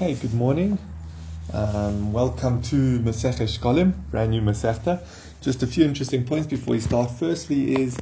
[0.00, 0.78] Okay, good morning.
[1.52, 5.04] Um, welcome to Masechta Shkolim, brand new Masechta.
[5.40, 7.10] Just a few interesting points before we start.
[7.10, 8.00] Firstly, is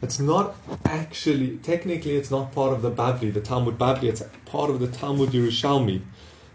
[0.00, 0.56] it's not
[0.86, 4.04] actually technically it's not part of the Bavli, the Talmud Bavli.
[4.04, 6.00] It's part of the Talmud Yerushalmi.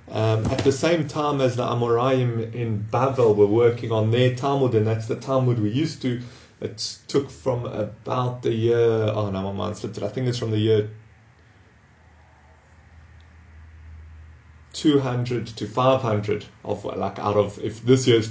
[0.09, 4.73] Um, at the same time as the Amoraim in Babel were working on their Talmud,
[4.73, 6.19] and that's the Talmud we used to.
[6.61, 9.11] It took from about the year.
[9.13, 10.03] Oh no, my mind slipped it.
[10.03, 10.89] I think it's from the year
[14.83, 18.27] 200 to 500 of like out of if this year's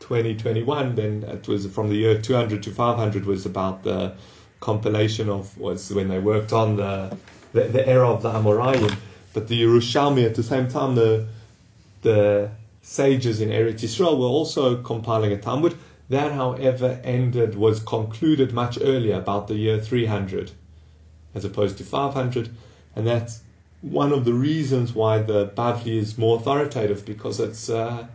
[0.00, 4.12] 2021 then it was from the year 200 to 500 was about the
[4.58, 7.16] compilation of was when they worked on the
[7.52, 8.92] the, the era of the Amoraim
[9.34, 11.28] but the Yerushalmi at the same time the
[12.02, 12.50] the
[12.82, 15.76] sages in Eretz Yisrael were also compiling a Talmud.
[16.08, 20.50] That however ended was concluded much earlier about the year 300
[21.36, 22.50] as opposed to 500
[22.96, 23.42] and that's
[23.82, 28.06] one of the reasons why the Bavli is more authoritative because it's uh,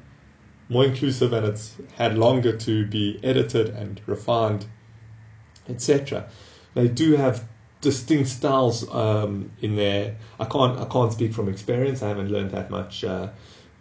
[0.69, 4.65] more inclusive and it's had longer to be edited and refined,
[5.67, 6.29] etc.
[6.73, 7.43] They do have
[7.81, 10.15] distinct styles um, in there.
[10.39, 12.01] I can't I can't speak from experience.
[12.01, 13.29] I haven't learned that much uh,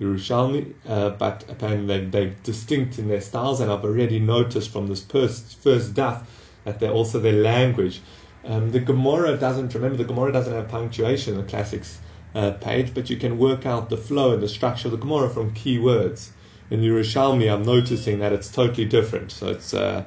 [0.00, 4.89] Yerushalmi, uh, but apparently they, they're distinct in their styles, and I've already noticed from
[4.89, 6.25] this first first daf
[6.65, 8.00] that they're also their language.
[8.47, 11.98] Um, the Gemara doesn't, remember, the Gemara doesn't have punctuation, the classics
[12.34, 15.28] uh, page, but you can work out the flow and the structure of the Gemara
[15.28, 16.33] from key words.
[16.70, 19.33] In Yerushalmi, I'm noticing that it's totally different.
[19.33, 20.05] So it's uh,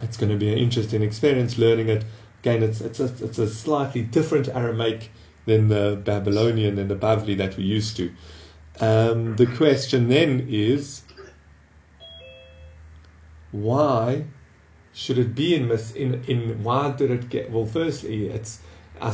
[0.00, 2.04] it's going to be an interesting experience learning it.
[2.40, 5.10] Again, it's it's a, it's a slightly different Aramaic
[5.44, 8.12] than the Babylonian and the Bavli that we used to.
[8.80, 11.02] Um, the question then is
[13.50, 14.24] why
[14.98, 18.58] should it be in in in why did it get well firstly it's
[19.00, 19.10] I,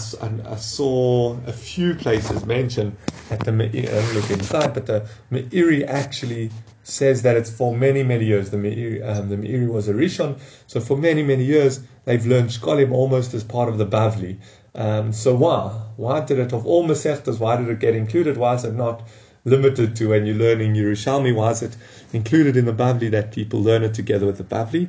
[0.47, 2.97] I saw a few places mentioned
[3.31, 6.51] at the uh, look inside but the Meiri actually
[6.85, 8.49] says that it's for many many years.
[8.49, 10.41] The Meiri um, the Meiri was a Rishon.
[10.67, 14.39] So for many many years they've learned Shkolim almost as part of the Bavli.
[14.75, 15.83] Um, so why?
[15.97, 18.39] Why did it of all Masechtas why did it get included?
[18.39, 19.07] Why is it not
[19.45, 21.35] limited to when you're learning Yerushalmi?
[21.35, 21.77] Why is it
[22.15, 24.89] included in the Bavli that people learn it together with the Bavli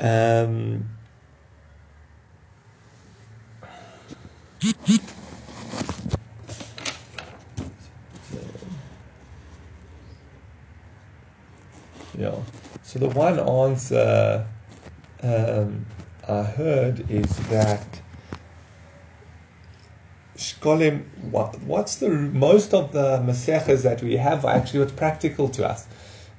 [0.00, 0.84] um,
[12.18, 12.34] yeah.
[12.82, 14.46] So the one answer
[15.22, 15.84] um,
[16.28, 18.00] I heard is that
[20.36, 25.48] Shkolim, what, what's the most of the Maseches that we have are actually what's practical
[25.50, 25.86] to us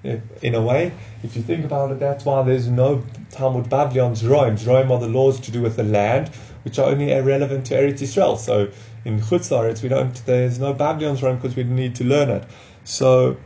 [0.03, 0.91] in a way,
[1.23, 4.57] if you think about it, that's why there's no Talmud Bavli on Zroim.
[4.59, 6.29] Zroim are the laws to do with the land,
[6.63, 8.37] which are only relevant to Eretz Yisrael.
[8.37, 8.69] So
[9.05, 10.13] in Chutz we don't.
[10.25, 12.43] There's no Bavli on Zroim because we need to learn it.
[12.83, 13.37] So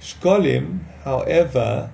[0.00, 1.90] Shkolim, however,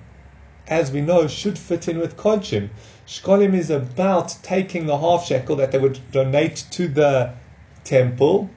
[0.67, 2.69] as we know, should fit in with Kodshim.
[3.07, 7.33] Shkolim is about taking the half shekel that they would donate to the
[7.83, 8.49] temple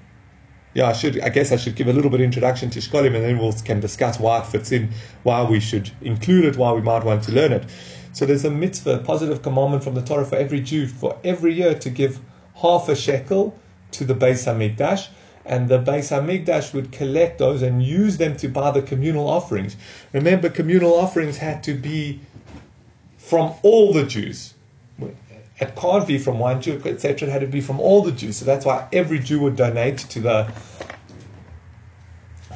[0.75, 1.21] yeah, I should.
[1.21, 3.53] I guess I should give a little bit of introduction to Shkolim, and then we
[3.65, 4.91] can discuss why it fits in,
[5.23, 7.65] why we should include it, why we might want to learn it.
[8.12, 11.55] So there's a mitzvah, a positive commandment from the Torah for every Jew for every
[11.55, 12.21] year to give
[12.57, 13.57] half a shekel
[13.93, 15.09] to the Beis Hamikdash,
[15.47, 19.77] and the Beis Hamikdash would collect those and use them to buy the communal offerings.
[20.13, 22.21] Remember, communal offerings had to be
[23.17, 24.55] from all the Jews
[25.60, 27.28] it can't be from one Jew, etc.
[27.28, 28.38] It had to be from all the Jews.
[28.38, 30.53] So that's why every Jew would donate to the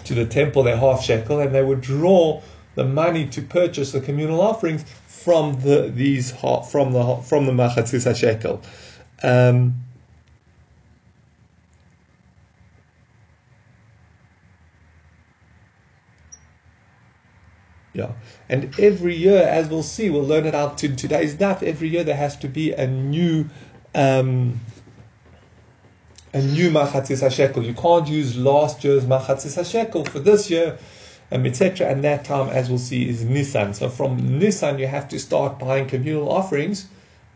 [0.04, 2.42] to the temple their half shekel, and they would draw
[2.74, 8.16] the money to purchase the communal offerings from the these from the from the machatzis
[8.16, 8.62] shekel.
[9.22, 9.74] Um,
[17.98, 18.12] Yeah.
[18.48, 21.62] And every year, as we'll see, we'll learn it out to today's daf.
[21.62, 23.48] Every year there has to be a new
[23.94, 24.60] um,
[26.32, 27.64] a new machatzis hashekel.
[27.64, 30.78] You can't use last year's machatzis hashekel for this year,
[31.30, 31.88] um, etc.
[31.88, 33.74] And that time, as we'll see, is Nissan.
[33.74, 36.86] So from Nissan, you have to start buying communal offerings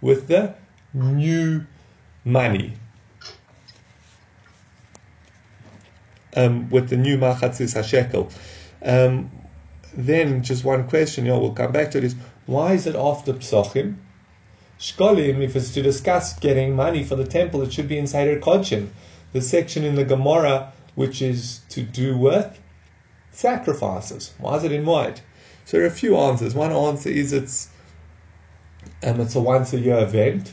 [0.01, 0.55] with the
[0.95, 1.67] new
[2.25, 2.73] money.
[6.35, 8.33] Um, with the new machatzis hashekel.
[8.83, 9.31] Um,
[9.95, 12.15] then just one question, you know, we'll come back to this.
[12.47, 13.97] Why is it after Psachim?
[14.79, 18.41] Shkolim, if it's to discuss getting money for the temple, it should be inside Seder
[18.41, 18.89] Kodshim,
[19.33, 22.59] the section in the Gemara which is to do with
[23.31, 24.33] sacrifices.
[24.39, 25.23] Why is it in white?
[25.65, 26.55] So there are a few answers.
[26.55, 27.69] One answer is it's
[29.03, 30.53] um, it's a once a year event.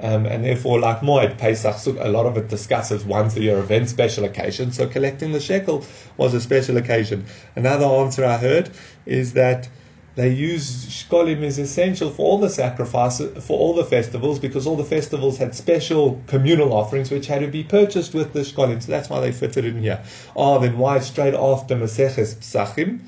[0.00, 3.88] Um, and therefore, like Moed, Pesach, a lot of it discusses once a year event,
[3.88, 4.72] special occasion.
[4.72, 5.84] So collecting the shekel
[6.16, 7.26] was a special occasion.
[7.54, 8.70] Another answer I heard
[9.06, 9.68] is that
[10.16, 14.76] they use shkolim is essential for all the sacrifices, for all the festivals, because all
[14.76, 18.82] the festivals had special communal offerings which had to be purchased with the shkolim.
[18.82, 20.02] So that's why they fitted in here.
[20.36, 23.00] Oh, then why straight after Maseches Psachim?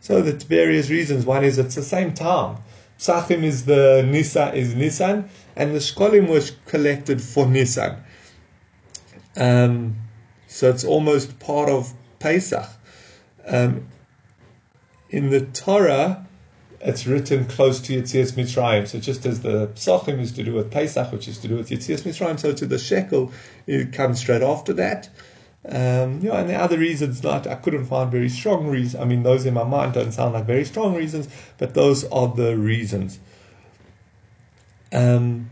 [0.00, 1.26] So that's various reasons.
[1.26, 2.58] One is it's the same time.
[2.98, 7.96] Psachim is the Nisa is Nisan, and the shkolim was collected for Nisan.
[9.36, 9.96] Um,
[10.46, 12.68] so it's almost part of Pesach.
[13.46, 13.88] Um,
[15.10, 16.26] in the Torah,
[16.80, 18.86] it's written close to Yitzias Mitzrayim.
[18.86, 21.68] So just as the Psachim is to do with Pesach, which is to do with
[21.70, 23.32] Yitzias Mitzrayim, so to the shekel,
[23.66, 25.08] it comes straight after that.
[25.68, 29.02] Um, know, and the other reasons, not I couldn't find very strong reasons.
[29.02, 31.28] I mean, those in my mind don't sound like very strong reasons,
[31.58, 33.18] but those are the reasons.
[34.92, 35.50] Um,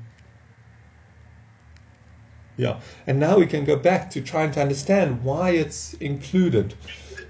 [2.57, 6.75] yeah, and now we can go back to trying to understand why it's included.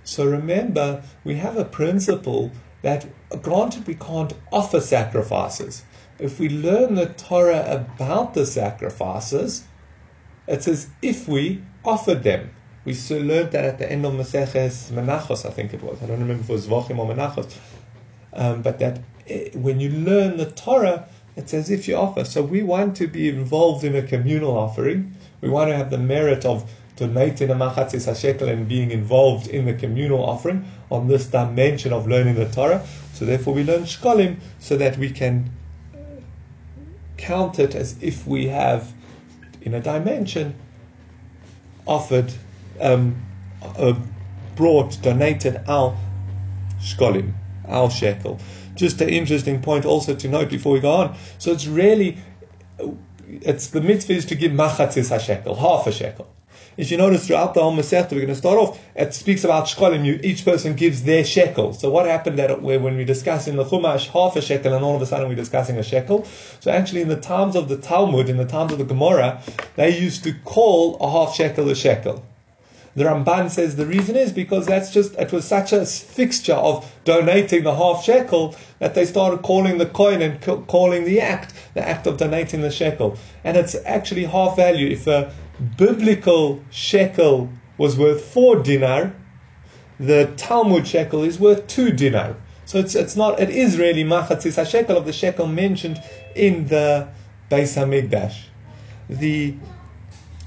[0.03, 2.53] So remember, we have a principle
[2.83, 3.07] that,
[3.41, 5.85] granted, we can't offer sacrifices.
[6.19, 9.65] If we learn the Torah about the sacrifices,
[10.47, 12.51] it's as if we offered them.
[12.85, 16.03] We learned that at the end of Maseches Menachos, I think it was.
[16.03, 17.57] I don't remember if it was Vochim or Menachos.
[18.35, 22.25] Um, but that eh, when you learn the Torah, it's as if you offer.
[22.25, 25.15] So we want to be involved in a communal offering.
[25.41, 29.65] We want to have the merit of donating a machatzis hashekel and being involved in
[29.65, 32.87] the communal offering on this dimension of learning the Torah.
[33.15, 35.51] So therefore, we learn shkolim so that we can
[37.17, 38.93] count it as if we have,
[39.63, 40.55] in a dimension,
[41.87, 42.33] offered,
[42.81, 43.21] um,
[43.63, 43.95] uh,
[44.57, 45.97] brought, donated our
[46.81, 47.33] shkolim,
[47.67, 48.39] our shekel.
[48.75, 51.17] Just an interesting point also to note before we go on.
[51.39, 52.19] So it's really,
[53.29, 56.29] it's the mitzvah is to give machatzis shekel, half a shekel.
[56.77, 59.67] If you notice throughout the whole Masechta, we're going to start off, it speaks about
[59.67, 61.73] shkolim, you, each person gives their shekel.
[61.73, 64.85] So what happened that where when we discuss in the Chumash half a shekel and
[64.85, 66.27] all of a sudden we're discussing a shekel?
[66.59, 69.41] So actually in the times of the Talmud, in the times of the Gemara,
[69.77, 72.25] they used to call a half shekel a shekel.
[72.97, 76.91] The Ramban says the reason is because that's just it was such a fixture of
[77.05, 81.87] donating the half shekel that they started calling the coin and calling the act the
[81.87, 84.89] act of donating the shekel, and it's actually half value.
[84.89, 85.33] If a
[85.77, 87.49] biblical shekel
[87.79, 89.13] was worth four dinar,
[89.99, 92.37] the Talmud shekel is worth two dinar.
[92.67, 96.03] So it's, it's not, it is really machatzis shekel of the shekel mentioned
[96.35, 97.09] in the
[97.51, 98.37] Beis Hamikdash.
[99.09, 99.55] The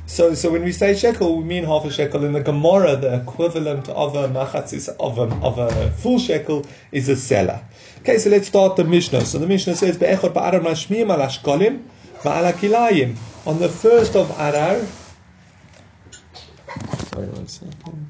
[0.07, 2.23] so, so when we say shekel, we mean half a shekel.
[2.23, 7.09] In the Gemara, the equivalent of a machatzis of a, of a full shekel is
[7.09, 7.61] a sela.
[7.99, 9.25] Okay, so let's start the Mishnah.
[9.25, 11.83] So the Mishnah says, "Be'echot ba'aram lashmiyim al ashkolim
[12.21, 14.79] va'al kilayim." On the first of Adar,
[17.11, 18.09] sorry, one second.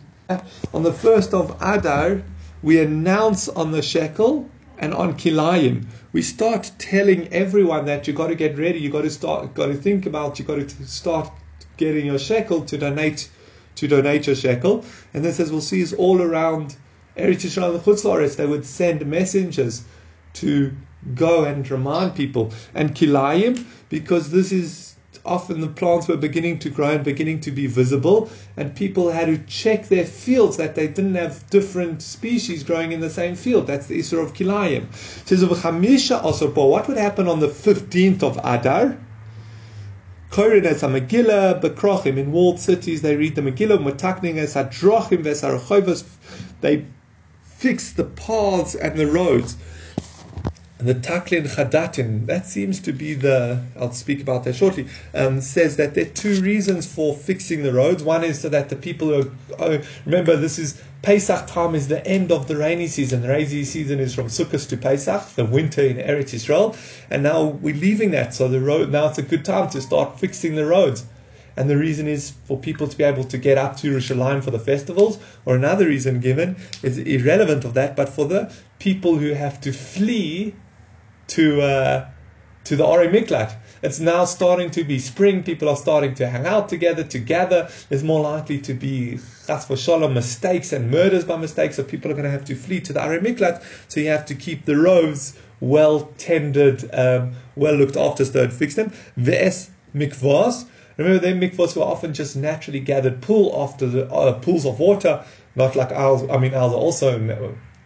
[0.76, 2.22] On the first of Adar,
[2.62, 4.48] we announce on the shekel
[4.78, 5.88] and on kilayim.
[6.14, 8.78] We start telling everyone that you got to get ready.
[8.78, 9.56] You got to start.
[9.56, 10.38] Got to think about.
[10.38, 11.32] You got to start
[11.78, 13.30] getting your shekel to donate
[13.76, 14.84] to donate your shekel.
[15.14, 16.76] And then says we'll see is all around
[17.16, 19.84] Eretz Yisrael and Chutz They would send messengers
[20.34, 20.76] to
[21.16, 22.52] go and remind people.
[22.74, 24.96] And kilayim, because this is
[25.26, 29.26] often the plants were beginning to grow and beginning to be visible, and people had
[29.26, 33.68] to check their fields that they didn't have different species growing in the same field.
[33.68, 34.84] That's the Isra of Kilayim.
[35.22, 38.98] It says what would happen on the 15th of Adar?
[40.30, 46.04] Korin a Megillah, Bekrochim, in walled cities, they read the Megillah, Mutakning as Hadrochim, Vesarachovas,
[46.62, 46.86] they
[47.42, 49.58] fix the paths and the roads.
[50.80, 55.42] And the Taklin Chadatin, that seems to be the, I'll speak about that shortly, um,
[55.42, 58.04] says that there are two reasons for fixing the roads.
[58.04, 62.06] One is so that the people are, oh, remember this is, Pesach time is the
[62.06, 63.22] end of the rainy season.
[63.22, 66.76] The rainy season is from Sukkot to Pesach, the winter in Eretz Israel,
[67.10, 70.20] and now we're leaving that, so the road, now it's a good time to start
[70.20, 71.06] fixing the roads.
[71.56, 74.52] And the reason is for people to be able to get up to Yerushalayim for
[74.52, 79.34] the festivals, or another reason given is irrelevant of that, but for the people who
[79.34, 80.56] have to flee
[81.28, 82.10] to uh,
[82.64, 83.56] to the Ori Miklat.
[83.82, 85.44] It's now starting to be spring.
[85.44, 87.70] People are starting to hang out together, Together.
[87.90, 91.74] There's more likely to be chas v'shalom mistakes and murders by mistake.
[91.74, 93.64] So people are going to have to flee to the Ori Miklat.
[93.88, 98.54] So you have to keep the roads well tended, um, well looked after, so don't
[98.54, 98.92] fix them.
[99.18, 100.66] V'es mikvahs.
[100.98, 105.24] Remember, their mikvahs were often just naturally gathered pool after the uh, pools of water,
[105.56, 106.28] not like ours.
[106.30, 107.20] I mean, ours are also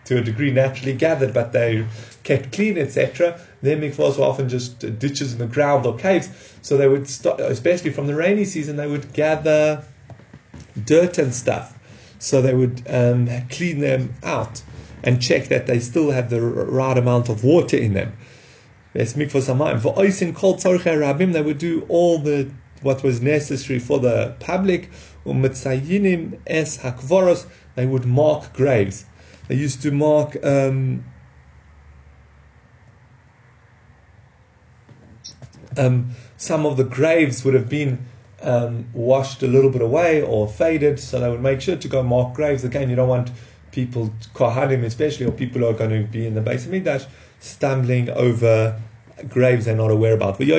[0.06, 1.86] to a degree naturally gathered, but they
[2.24, 3.40] kept clean, etc.
[3.62, 6.30] their mikvahs were often just ditches in the ground or caves.
[6.62, 9.84] So they would, start, especially from the rainy season, they would gather
[10.86, 11.78] dirt and stuff.
[12.20, 14.62] So they would um, clean them out
[15.04, 18.16] and check that they still have the right amount of water in them.
[18.94, 19.82] Yes, mikvahs hamayim.
[19.82, 22.52] For oisin kol rabim, they would do all the
[22.82, 24.90] what was necessary for the public.
[25.26, 29.06] Umitzayinim es hakvoros, they would mark graves.
[29.48, 31.06] They used to mark um,
[35.78, 38.06] um, some of the graves would have been
[38.42, 42.04] um, washed a little bit away or faded, so they would make sure to go
[42.04, 42.64] mark graves.
[42.64, 43.32] Again, you don't want
[43.72, 47.08] people, kohanim especially, or people who are going to be in the Beis HaMikdash,
[47.40, 48.80] stumbling over
[49.30, 50.40] graves they're not aware about.
[50.40, 50.50] And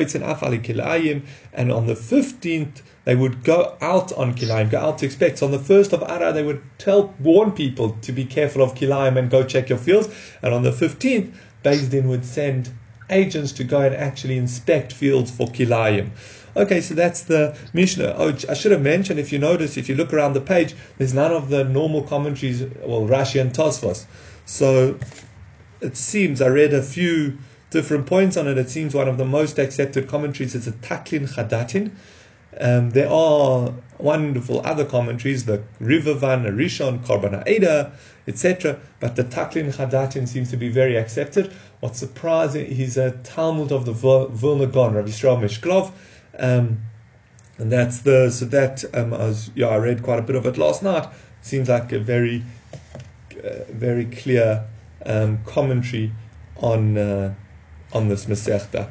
[1.71, 5.39] on the 15th, they would go out on Kilayim, go out to expect.
[5.39, 8.75] So on the 1st of Adar, they would tell, warn people to be careful of
[8.75, 10.07] Kilayim and go check your fields.
[10.41, 12.71] And on the 15th, Beis Din would send
[13.09, 16.11] agents to go and actually inspect fields for Kilayim.
[16.55, 18.13] Okay, so that's the Mishnah.
[18.15, 21.13] Oh, I should have mentioned, if you notice, if you look around the page, there's
[21.13, 24.05] none of the normal commentaries, well, Rashi and Tosfos.
[24.45, 24.99] So
[25.81, 27.37] it seems, I read a few
[27.71, 28.57] different points on it.
[28.57, 31.91] It seems one of the most accepted commentaries is a Taklin Chadatin.
[32.59, 37.93] Um, there are wonderful other commentaries, the Rivavan, Rishon, Korban Aida,
[38.27, 38.79] etc.
[38.99, 41.53] But the Taklin Chadatin seems to be very accepted.
[41.79, 45.91] What's surprising, he's a Talmud of the Vilna Gaon, Rabbi Yisrael Mishklov.
[46.37, 46.81] Um,
[47.57, 50.57] and that's the so that um, I yeah I read quite a bit of it
[50.57, 51.07] last night.
[51.41, 52.43] Seems like a very
[53.43, 54.65] uh, very clear
[55.05, 56.11] um, commentary
[56.57, 57.33] on uh,
[57.93, 58.89] on this Masechta.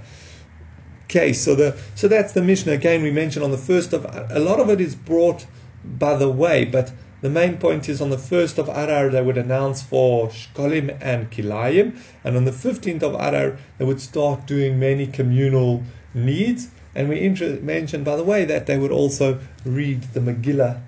[1.05, 3.03] Okay, so the so that's the Mishnah again.
[3.03, 5.47] We mentioned on the first of a lot of it is brought
[5.85, 6.93] by the way, but
[7.23, 11.31] the main point is on the first of Adar they would announce for Shkolim and
[11.31, 15.83] Kilayim, and on the fifteenth of Adar they would start doing many communal
[16.15, 16.69] needs.
[16.95, 20.83] And we inter- mentioned, by the way, that they would also read the Megillah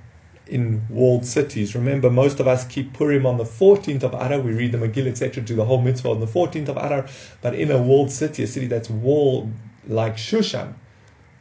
[0.46, 1.74] in walled cities.
[1.74, 4.40] Remember, most of us keep Purim on the 14th of Adar.
[4.40, 7.06] We read the Megillah, etc., do the whole mitzvah on the 14th of Adar.
[7.40, 9.50] But in a walled city, a city that's walled
[9.88, 10.74] like Shushan,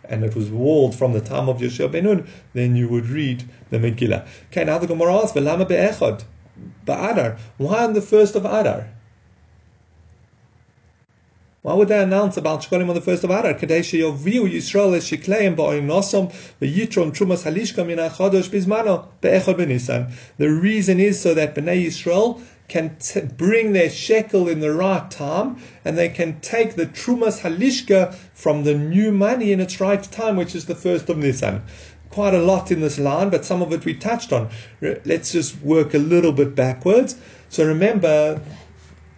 [0.05, 3.77] and it was walled from the time of Yoshua Benun, then you would read the
[3.77, 4.27] Megillah.
[4.51, 6.23] Okay, now the Gemara asks, V'lama be'echad?
[6.85, 7.37] Ba'adar.
[7.57, 8.89] Why on the first of Adar?
[11.63, 13.53] Why would they announce about Shkolim on the first of Adar?
[13.53, 16.29] Kadesh Yoviu Yisrael Shikleim Ba'oim Nosom
[16.61, 20.11] V'yitrom Trumas Halishka Min HaChadosh Bizmano Be'echad B'Nisan.
[20.37, 25.09] The reason is so that Bnei Yisrael can t- bring their shekel in the right
[25.11, 30.03] time and they can take the Trumas Halishka from the new money in its right
[30.03, 31.63] time, which is the first of Nisan
[32.13, 34.47] quite a lot in this line, but some of it we touched on.
[34.81, 37.15] Let's just work a little bit backwards.
[37.49, 38.39] So remember,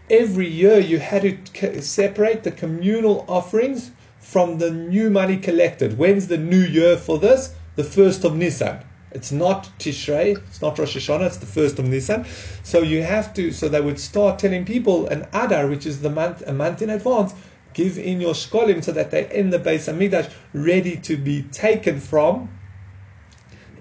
[0.10, 1.24] every year you had
[1.56, 5.98] to separate the communal offerings from the new money collected.
[5.98, 7.54] When's the new year for this?
[7.76, 8.85] The first of Nisan.
[9.16, 12.26] It's not Tishrei, it's not Rosh Hashanah, it's the first of Nisan.
[12.64, 16.10] So you have to, so they would start telling people an Adar, which is the
[16.10, 17.34] month, a month in advance,
[17.74, 22.02] give in your shkolim so that they're in the Beis Hamikdash ready to be taken
[22.02, 22.50] from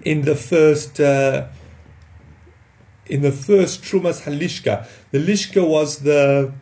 [0.03, 1.47] in the first uh,
[3.05, 4.87] in the first Trumas Halishka.
[5.11, 6.53] The Lishka was the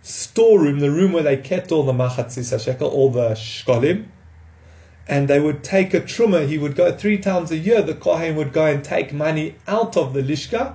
[0.00, 4.06] storeroom, the room where they kept all the Machatzis HaShekel, all the Shkolim.
[5.12, 8.34] And they would take a Truma, he would go three times a year, the Kohen
[8.36, 10.74] would go and take money out of the Lishka.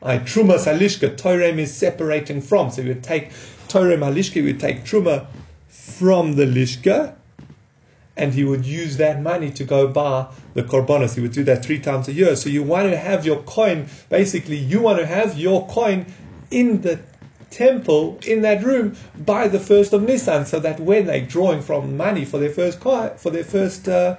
[0.00, 2.70] I Trumas Halishka, Torem is separating from.
[2.70, 3.30] So he would take
[3.66, 5.26] Torem Halishka, he would take Truma
[5.66, 7.16] from the Lishka
[8.16, 11.16] and he would use that money to go buy the korbanos.
[11.16, 12.36] He would do that three times a year.
[12.36, 16.06] So you want to have your coin, basically, you want to have your coin
[16.52, 17.00] in the
[17.50, 21.96] temple in that room by the first of Nissan, so that when they're drawing from
[21.96, 24.16] money for their first for their first uh,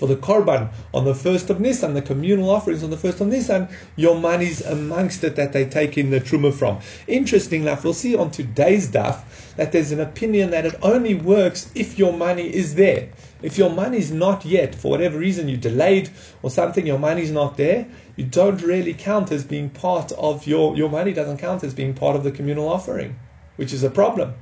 [0.00, 3.26] for the korban on the first of Nissan, the communal offerings on the first of
[3.28, 6.80] Nissan, your money's amongst it that they take in the truma from.
[7.06, 9.22] Interesting enough, we'll see on today's daf
[9.56, 13.10] that there's an opinion that it only works if your money is there.
[13.42, 16.10] If your money is not yet, for whatever reason you delayed
[16.42, 20.76] or something, your money's not there, you don't really count as being part of your,
[20.76, 23.18] your money doesn't count as being part of the communal offering,
[23.56, 24.34] which is a problem.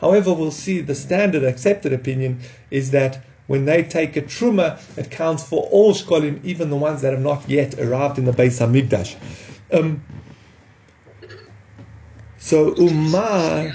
[0.00, 5.10] However, we'll see the standard accepted opinion is that when they take a truma, it
[5.10, 8.60] counts for all shkolim, even the ones that have not yet arrived in the Beis
[8.60, 9.16] Hamikdash.
[9.72, 10.02] Um,
[12.38, 13.72] so Umar.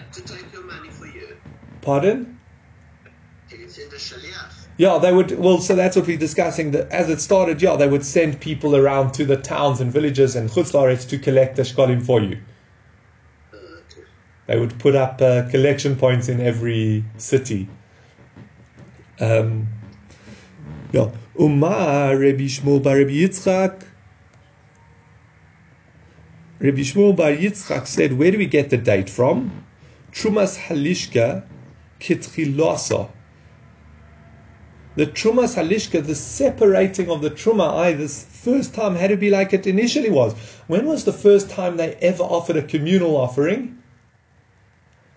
[1.81, 2.39] Pardon?
[4.81, 5.37] Yeah, they would.
[5.37, 6.71] Well, so that's what we're discussing.
[6.71, 10.35] That as it started, yeah, they would send people around to the towns and villages
[10.35, 12.39] and chutzlaretz to collect the shkolim for you.
[14.47, 17.69] They would put up uh, collection points in every city.
[19.19, 19.67] Um,
[20.91, 21.11] yeah.
[21.39, 23.85] Umar Rabbi Shmuel Bar Rabbi Yitzchak.
[26.59, 29.63] Rabbi Shmuel Bar Yitzchak said, where do we get the date from?
[30.11, 31.43] Trumas Halishka
[31.99, 33.11] Kitchilasa.
[34.95, 39.29] The Truma Halishka, the separating of the Truma, I, this first time had to be
[39.29, 40.33] like it initially was.
[40.67, 43.77] When was the first time they ever offered a communal offering?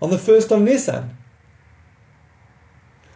[0.00, 1.16] On the first of Nisan.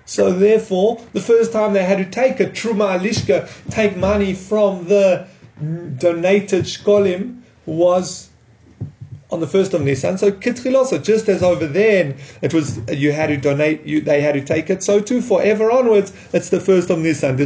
[0.05, 4.89] So therefore, the first time they had to take a Truma Alishka, take money from
[4.89, 5.27] the
[5.99, 8.31] donated Shkolim, was
[9.31, 10.17] on the first of Nisan.
[10.17, 14.35] So Kitchilosa, just as over there it was you had to donate, you, they had
[14.35, 14.83] to take it.
[14.83, 17.39] So too forever onwards, it's the first of Nisan.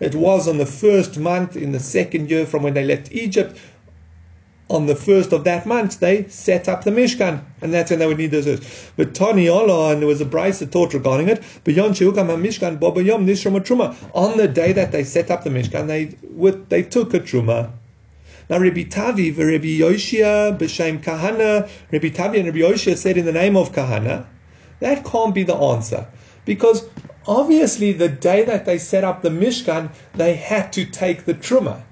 [0.00, 3.58] It was on the first month in the second year from when they left Egypt
[4.68, 8.06] on the first of that month, they set up the Mishkan, and that's when they
[8.06, 8.60] would need the.
[8.96, 11.40] But Tani Allah, and there was a Braisa that taught regarding it.
[11.62, 13.94] Beyond Shehukam Mishkan, Baba Yom Truma.
[14.12, 16.16] On the day that they set up the Mishkan, they
[16.68, 17.70] they took a Truma.
[18.48, 23.32] Now Rabbi Tavi, Rabbi Yoshia, B'Shem Kahana, Rabbi Tavi and Rabbi Yoshia said in the
[23.32, 24.26] name of Kahana.
[24.80, 26.06] That can't be the answer,
[26.44, 26.88] because
[27.26, 31.82] obviously the day that they set up the Mishkan, they had to take the Truma.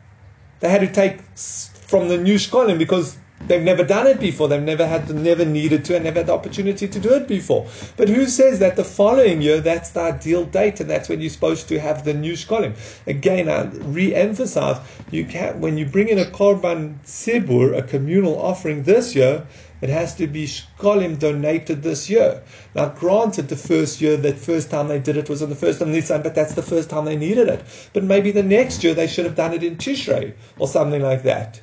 [0.61, 4.49] They had to take from the new Shkolim because they've never done it before.
[4.49, 7.69] They've never had, never needed to, and never had the opportunity to do it before.
[7.97, 11.31] But who says that the following year that's the ideal date, and that's when you're
[11.31, 12.75] supposed to have the new Shkolim?
[13.07, 14.79] Again, I re-emphasize:
[15.11, 19.47] you can when you bring in a korban sibur, a communal offering this year.
[19.81, 22.43] It has to be shkolim donated this year.
[22.75, 25.83] Now, granted, the first year, that first time they did it was on the first
[25.83, 27.63] of Nisan, but that's the first time they needed it.
[27.93, 31.23] But maybe the next year they should have done it in Tishrei or something like
[31.25, 31.61] that.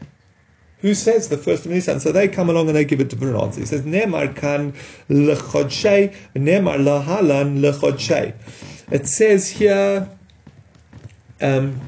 [0.82, 2.00] Who says the first of Nisan?
[2.00, 3.60] So they come along and they give a different answer.
[3.60, 4.74] He says, Nemar kan
[5.10, 8.34] lechodshei, Nemar lahalan lechodshei.
[8.92, 10.10] It says here
[11.40, 11.80] um,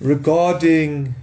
[0.00, 1.14] regarding.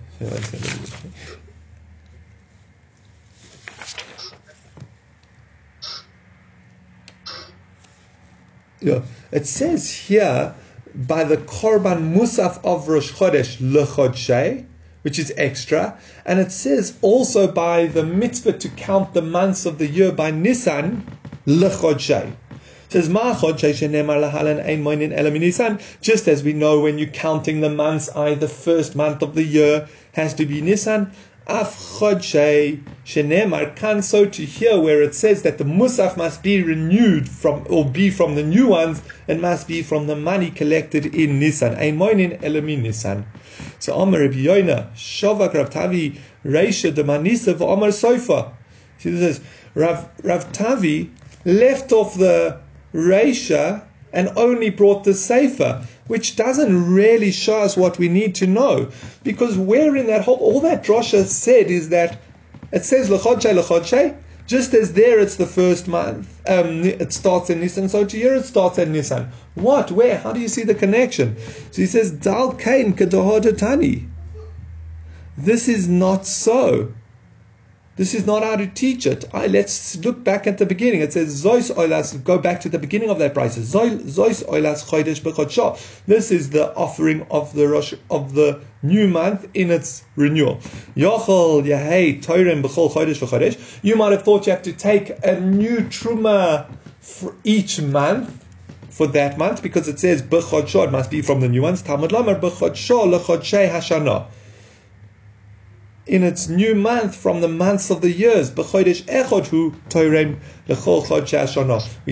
[8.80, 10.56] Yeah, it says here
[10.96, 14.66] by the korban musaf of Rosh Chodesh lechodshei
[15.08, 15.98] which is extra.
[16.26, 20.32] And it says also by the mitzvah to count the months of the year by
[20.32, 21.08] Nisan,
[21.46, 22.34] lechodshei.
[22.90, 25.80] says.
[26.02, 29.46] Just as we know when you're counting the months, I the first month of the
[29.46, 31.14] year has to be Nisan.
[31.50, 36.62] Af chodshei shenemar kan so to hear where it says that the musaf must be
[36.62, 41.06] renewed from or be from the new ones and must be from the money collected
[41.16, 41.74] in Nisan.
[41.76, 43.26] Ein moinin elemi Nisan.
[43.80, 48.52] So Amar Rabbi Yoina Shavak Rav Tavi Reisha de Manisa Amar Sofa.
[48.98, 51.10] See this is Rav Rav Tavi
[51.46, 52.60] left off the
[52.94, 53.87] Reisha
[54.18, 58.90] and only brought the Seifa, which doesn't really show us what we need to know.
[59.24, 62.18] Because where in that whole, all that Drosha said is that
[62.72, 67.62] it says Lechodshei, Lechodshei, just as there it's the first month, um, it starts in
[67.62, 69.30] Nissan, so to here it starts in Nissan.
[69.54, 69.92] What?
[69.92, 70.18] Where?
[70.18, 71.38] How do you see the connection?
[71.72, 74.10] So he says, Dal Kain Kedohodatani.
[75.38, 76.92] This is not so.
[77.98, 79.26] This is not how to teach it.
[79.34, 81.02] I, let's look back at the beginning.
[81.02, 82.24] It says Zois Oilas.
[82.24, 83.58] Go back to the beginning of that price.
[83.58, 86.06] Zois Oilas Chodesh B'Chodsha.
[86.06, 90.58] This is the offering of the Rosh, of the new month in its renewal.
[90.96, 93.80] Yochel Yahei Toirem B'Chol Chodesh V'Chodesh.
[93.82, 98.46] You might have thought you have to take a new truma for each month
[98.92, 100.86] for that month because it says B'Chodsha.
[100.86, 101.82] It must be from the new ones.
[101.82, 104.28] Talmud Lamar B'Chodsha L'Chodshei Hashanah
[106.08, 108.50] in its new month from the months of the years.
[108.56, 108.64] We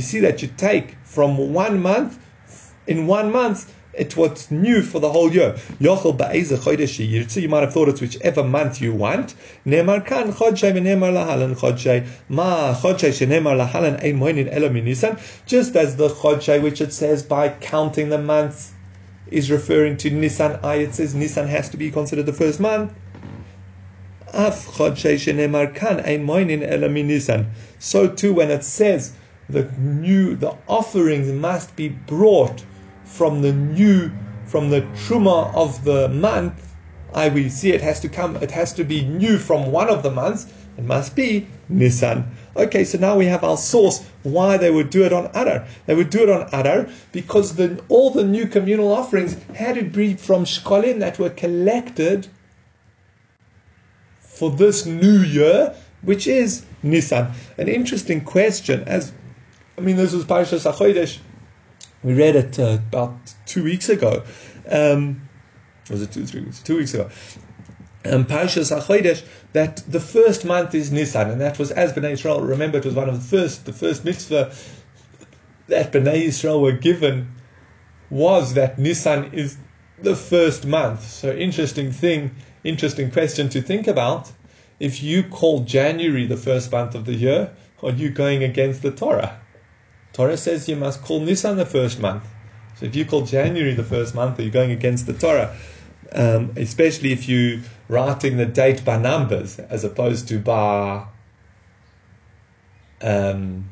[0.02, 2.20] see that you take from one month,
[2.88, 5.56] in one month, it's what's new for the whole year.
[5.80, 5.90] You
[7.50, 9.36] might have thought it's whichever month you want.
[9.66, 9.86] Just
[15.76, 18.74] as the chodshei, which it says by counting the months,
[19.32, 20.60] is referring to Nisan.
[20.64, 22.94] It says Nisan has to be considered the first month.
[24.36, 24.42] So
[28.10, 29.14] too, when it says
[29.48, 32.66] the new, the offerings must be brought
[33.06, 34.12] from the new,
[34.46, 36.74] from the truma of the month.
[37.14, 38.36] I will see it has to come.
[38.38, 40.48] It has to be new from one of the months.
[40.78, 42.30] It must be Nisan.
[42.58, 45.66] Okay, so now we have our source why they would do it on Adar.
[45.86, 49.84] They would do it on Adar because the, all the new communal offerings had to
[49.84, 52.28] be from shkolim that were collected
[54.36, 57.32] for this new year, which is Nisan.
[57.58, 58.84] An interesting question.
[58.88, 59.12] As
[59.78, 61.20] I mean, this was Parashas Achodesh.
[62.04, 64.24] We read it uh, about two weeks ago.
[64.70, 65.28] Um,
[65.90, 66.62] was it two, three weeks?
[66.62, 67.10] Two weeks ago.
[68.06, 72.42] Um, Parashas Achodesh, that the first month is Nisan, and that was as Bnei Israel.
[72.42, 74.54] Remember, it was one of the first, the first mitzvah
[75.68, 77.32] that Bnei Israel were given
[78.10, 79.58] was that Nisan is
[80.02, 81.02] the first month.
[81.08, 82.36] So interesting thing,
[82.66, 84.32] interesting question to think about.
[84.80, 88.92] If you call January the first month of the year, are you going against the
[88.92, 89.40] Torah?
[90.12, 92.28] Torah says you must call Nisan the first month.
[92.78, 95.56] So if you call January the first month, are you going against the Torah?
[96.12, 101.06] Um, especially if you're writing the date by numbers as opposed to by
[103.02, 103.70] um,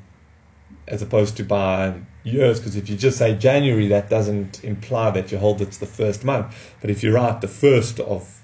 [0.88, 5.32] as opposed to by years, because if you just say January, that doesn't imply that
[5.32, 6.56] you hold it's the first month.
[6.82, 8.43] But if you write the first of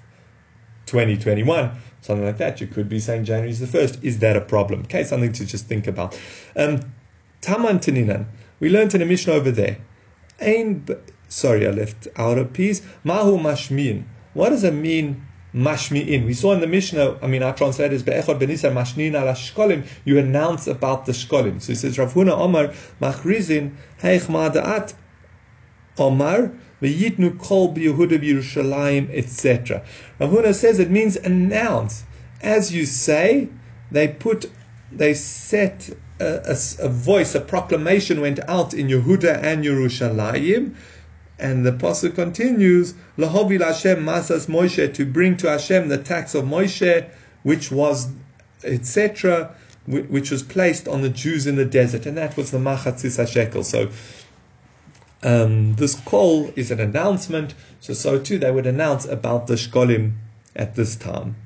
[0.90, 3.98] 2021, something like that, you could be saying January is the first.
[4.02, 4.80] Is that a problem?
[4.82, 6.18] Okay, something to just think about.
[6.56, 6.80] Um,
[7.40, 8.26] Taman Taninan,
[8.58, 9.78] we learned in a Mishnah over there.
[10.40, 10.86] Ein,
[11.28, 12.82] sorry, I left out a piece.
[13.04, 14.04] Mahu Mashmin.
[14.34, 16.26] What does it mean mashmi'in.
[16.26, 19.86] We saw in the Mishnah, I mean, our translator is Be'echot Benisa Mashnin ala Shkolim,
[20.04, 21.60] you announce about the Shkolim.
[21.60, 22.68] So he says, Rav Huna Omar,
[23.00, 24.94] Machrizin, Heich Ma'ada'at,
[25.98, 29.82] Omar, V'yitnu kol b'Yehuda b'Yerushalayim, etc.
[30.18, 32.04] Rav Huna says it means announce.
[32.42, 33.48] As you say,
[33.90, 34.50] they put,
[34.90, 35.90] they set
[36.20, 40.74] a, a, a voice, a proclamation went out in Yehuda and Yerushalayim,
[41.38, 46.44] and the pasuk continues, "Lahovil Hashem masas Moshe to bring to Hashem the tax of
[46.44, 47.06] Moshe,
[47.42, 48.08] which was,
[48.64, 49.54] etc.,
[49.86, 53.64] which was placed on the Jews in the desert, and that was the machatzis hashekel."
[53.64, 53.90] So.
[55.22, 60.12] Um, this call is an announcement, so so too they would announce about the shkolim
[60.56, 61.36] at this time.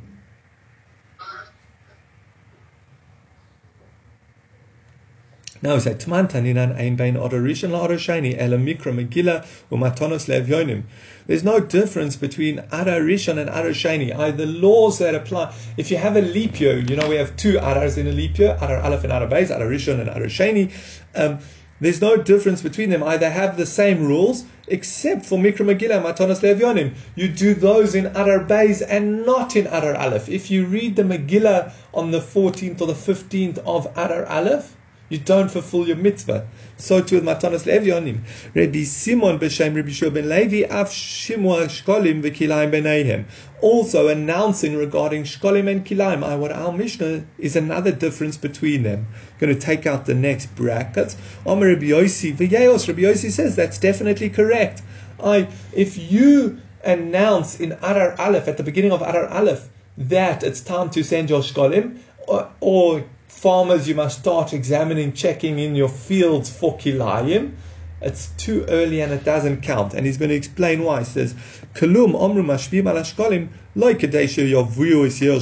[5.65, 10.83] Now we say Tman Taninan Ein Bein Odo Rishon LaOdo Mikra Megillah Umatonos Levyonim.
[11.27, 14.15] There's no difference between Rishon and Adar Sheni.
[14.15, 15.55] Either laws that apply.
[15.79, 18.39] If you have a leap year, you know we have two Adars in a leap
[18.39, 20.71] year: Adar Aleph and Adar Beis, Rishon and Sheni.
[21.15, 21.39] Um,
[21.81, 23.03] there's no difference between them.
[23.03, 26.95] Either have the same rules, except for Mikra Megillah Matonos Levyonim.
[27.15, 30.29] You do those in Adar Beis and not in Adar Aleph.
[30.29, 34.77] If you read the Megillah on the 14th or the 15th of Adar Aleph,
[35.09, 36.49] you don't fulfill your mitzvah.
[36.77, 38.21] So too with Matanas Levyonim.
[38.55, 43.27] Rabbi Simon b'Shem Rabbi Shua ben Levi af Shimua Shkolim v'Kilayim b'Neihem.
[43.61, 46.25] Also announcing regarding Shkolim and Kilayim.
[46.25, 49.07] I, what our Mishnah is another difference between them.
[49.35, 51.17] I'm going to take out the next brackets.
[51.47, 52.89] Omer Rabbi Yossi v'Yeos.
[52.89, 54.83] Rabbi Yossi says that's definitely correct.
[55.23, 60.61] I, if you announce in Adar Aleph, at the beginning of Adar Aleph, that it's
[60.61, 63.05] time to send your Shkolim, or, or
[63.45, 67.53] farmers, you must start examining, checking in your fields for kilayim.
[68.01, 69.93] It's too early and it doesn't count.
[69.93, 71.01] And he's going to explain why.
[71.01, 71.35] He says,
[71.75, 75.41] Kalum omru mashvim al ashkolim loy kadesha yavuyu isyel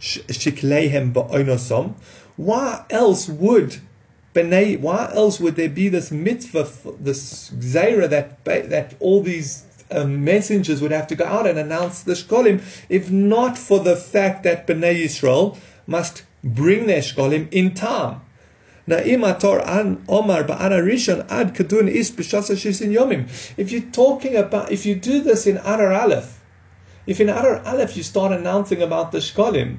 [0.00, 1.92] shikleihem ba'onosom.
[2.36, 3.76] Why else would
[4.34, 10.24] B'nai, why else would there be this mitzvah, this zera that that all these um,
[10.24, 14.42] messengers would have to go out and announce the shkolim, if not for the fact
[14.44, 17.70] that Bnei Yisrael must bring their shkolim in
[22.90, 23.54] yomim.
[23.56, 26.40] If you're talking about, if you do this in Adar Aleph,
[27.06, 29.78] if in Adar Aleph you start announcing about the shkolim,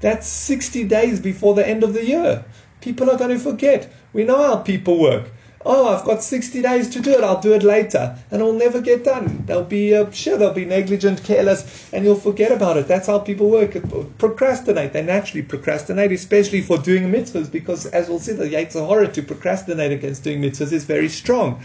[0.00, 2.44] that's 60 days before the end of the year.
[2.80, 3.92] People are going to forget.
[4.12, 5.30] We know how people work
[5.64, 8.16] oh, I've got 60 days to do it, I'll do it later.
[8.30, 9.44] And it'll never get done.
[9.46, 12.88] They'll be, uh, sure, they'll be negligent, careless, and you'll forget about it.
[12.88, 13.76] That's how people work.
[14.18, 14.92] Procrastinate.
[14.92, 19.22] They naturally procrastinate, especially for doing mitzvahs, because as we'll see, the Yetzer hora to
[19.22, 21.62] procrastinate against doing mitzvahs is very strong.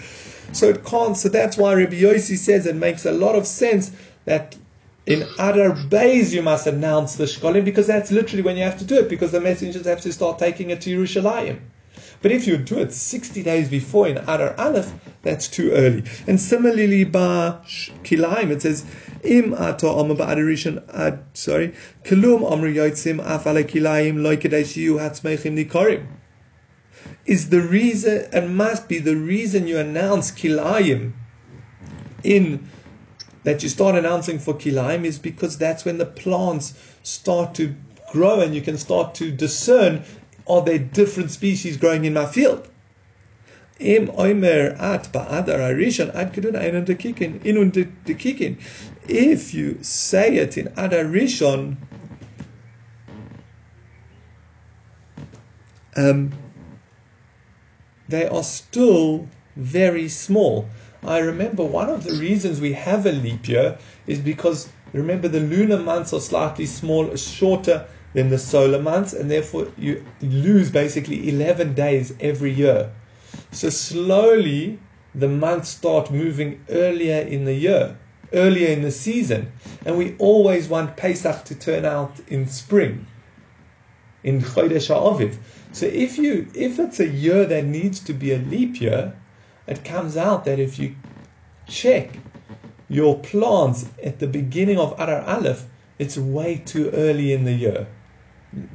[0.51, 3.91] So it can't, so that's why Rabbi Yossi says it makes a lot of sense
[4.25, 4.55] that
[5.05, 8.85] in Adar Beis you must announce the Shkolim because that's literally when you have to
[8.85, 11.59] do it because the messengers have to start taking it to Yerushalayim.
[12.25, 16.05] But if you do it 60 days before in Adar Aleph, that's too early.
[16.25, 17.59] And similarly, by
[18.03, 18.83] Kilaim, it says,
[19.23, 26.07] Im ato omer ba'adarishan ad, sorry, Kilum omer yotzim afale kilaim loikadesh yu hatzmeichim nikorim.
[27.27, 31.13] Is the reason, and must be the reason you announce Kilayim
[32.23, 32.67] in
[33.43, 37.75] that you start announcing for Kilaim is because that's when the plants start to
[38.11, 40.03] grow and you can start to discern
[40.47, 42.67] are there different species growing in my field?
[43.79, 45.11] Im oimer ad
[47.43, 48.57] inun.
[49.07, 51.75] If you say it in adar rishon,
[55.95, 56.31] um,
[58.07, 60.67] they are still very small.
[61.03, 63.77] I remember one of the reasons we have a leap year
[64.07, 69.29] is because remember the lunar months are slightly small, shorter than the solar months, and
[69.29, 72.89] therefore you lose basically 11 days every year.
[73.51, 74.79] So slowly
[75.13, 77.97] the months start moving earlier in the year,
[78.31, 79.51] earlier in the season,
[79.85, 83.05] and we always want Pesach to turn out in spring,
[84.23, 85.37] in Chodesh HaAviv.
[85.73, 89.13] So if you if it's a year that needs to be a leap year,
[89.67, 90.95] it comes out that if you
[91.67, 92.17] check
[92.87, 95.65] your plants at the beginning of Adar Aleph,
[95.99, 97.87] it's way too early in the year.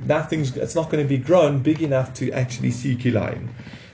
[0.04, 3.48] Nothing's it's not going to be grown big enough to actually see kilayim.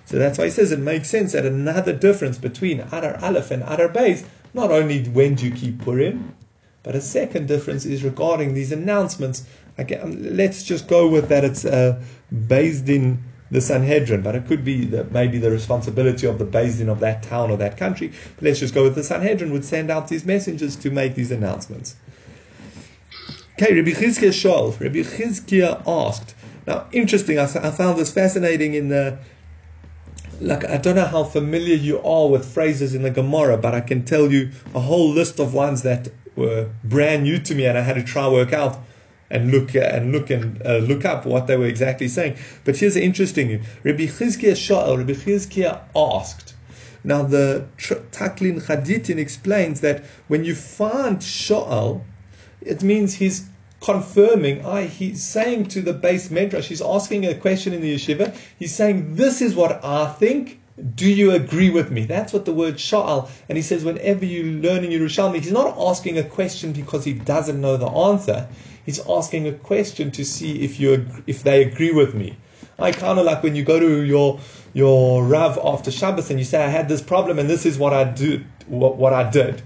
[0.04, 3.62] So that's why he says it makes sense that another difference between Adar Aleph and
[3.64, 6.34] Adar Beis, not only when do you keep Purim,
[6.82, 9.44] but a second difference is regarding these announcements
[9.78, 12.00] Again, let's just go with that it's uh,
[12.48, 16.78] based in the Sanhedrin, but it could be that maybe the responsibility of the Beis
[16.78, 18.12] Din of that town or that country.
[18.36, 21.30] But let's just go with the Sanhedrin would send out these messengers to make these
[21.30, 21.96] announcements.
[23.58, 26.34] Okay, Rabbi Chizkiah Shol, Rabbi Chizkiah asked.
[26.66, 29.16] Now, interesting, I, found this fascinating in the
[30.42, 33.80] like I don't know how familiar you are with phrases in the Gemara, but I
[33.80, 37.78] can tell you a whole list of ones that were brand new to me, and
[37.78, 38.78] I had to try work out
[39.30, 42.36] and look and look and uh, look up what they were exactly saying.
[42.66, 46.52] But here's the interesting: Rabbi Chizkiah Sha'al, Rabbi Chizkiah asked.
[47.02, 52.02] Now the Taklin Chadatin explains that when you find Sha'al,
[52.66, 53.46] it means he's
[53.80, 54.64] confirming.
[54.64, 58.34] I he's saying to the beis medrash, he's asking a question in the yeshiva.
[58.58, 60.60] He's saying, "This is what I think."
[60.94, 62.04] Do you agree with me?
[62.04, 63.30] That's what the word sha'al.
[63.48, 67.14] And he says, whenever you learn in Yerushalmi, he's not asking a question because he
[67.14, 68.46] doesn't know the answer.
[68.84, 72.36] He's asking a question to see if you if they agree with me.
[72.78, 74.38] I kind of like when you go to your
[74.74, 77.94] your Rav after Shabbos and you say, I had this problem and this is what
[77.94, 79.62] I do, what, what I did.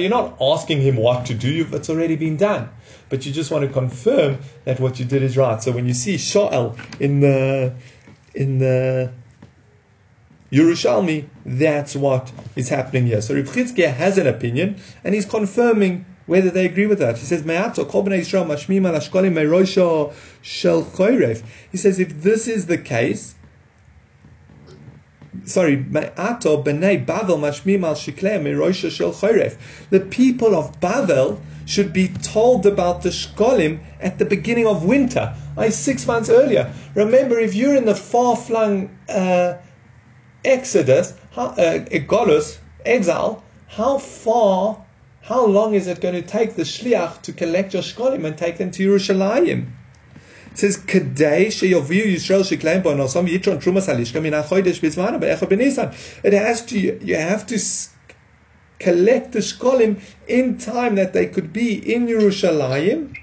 [0.00, 2.68] You're not asking him what to do, it's already been done.
[3.08, 5.62] But you just want to confirm that what you did is right.
[5.62, 7.74] So when you see Sha'al in the,
[8.34, 9.12] in the
[10.50, 13.20] Yerushalmi, that's what is happening here.
[13.20, 17.18] So Reb has an opinion and he's confirming whether they agree with that.
[17.18, 17.42] He says,
[21.70, 23.34] He says, if this is the case,
[25.44, 26.10] sorry, the
[30.10, 35.68] people of Bavel should be told about the Shkolim at the beginning of winter, I
[35.68, 36.72] six months earlier.
[36.94, 39.54] Remember, if you're in the far-flung uh,
[40.44, 44.84] Exodus, uh, Golus, exile, how far
[45.22, 48.58] how long is it going to take the shliach to collect your shkolim and take
[48.58, 49.70] them to Yerushalayim?
[50.52, 53.88] It says, "Kadei sheyoviu Yisrael shekleim bonosom yitron trumas
[54.20, 56.78] min achodesh bizmana be'echad benisan." It has to.
[56.78, 57.58] You have to
[58.78, 63.16] collect the shkolim in time that they could be in Yerushalayim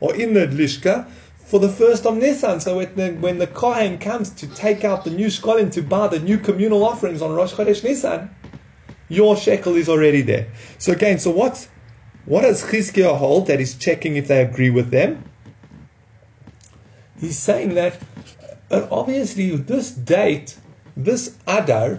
[0.00, 1.06] or in the lishka
[1.44, 2.60] for the first of Nisan.
[2.60, 6.38] So when the Kohen comes to take out the new shkolim to buy the new
[6.38, 8.30] communal offerings on Rosh Chodesh Nisan,
[9.08, 10.46] your shekel is already there.
[10.78, 11.68] So again, so what's
[12.24, 15.24] what does Chizkiah hold that is checking if they agree with them?
[17.20, 17.98] He's saying that
[18.70, 20.58] uh, obviously this date,
[20.96, 21.98] this Adar,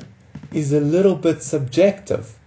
[0.53, 2.37] is a little bit subjective.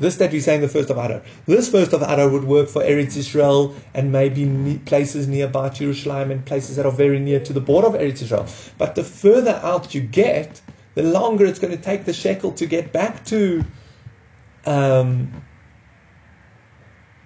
[0.00, 1.22] This that we're saying the first of Adar.
[1.46, 6.30] This first of Adar would work for Eretz Israel and maybe ne- places nearby Jerusalem
[6.30, 8.46] and places that are very near to the border of Eretz Israel.
[8.76, 10.60] But the further out you get,
[10.94, 13.64] the longer it's going to take the shekel to get back to
[14.66, 15.42] um,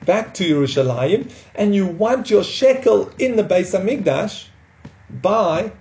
[0.06, 4.46] back to Yerushalayim, and you want your shekel in the Beis Hamikdash
[5.20, 5.72] by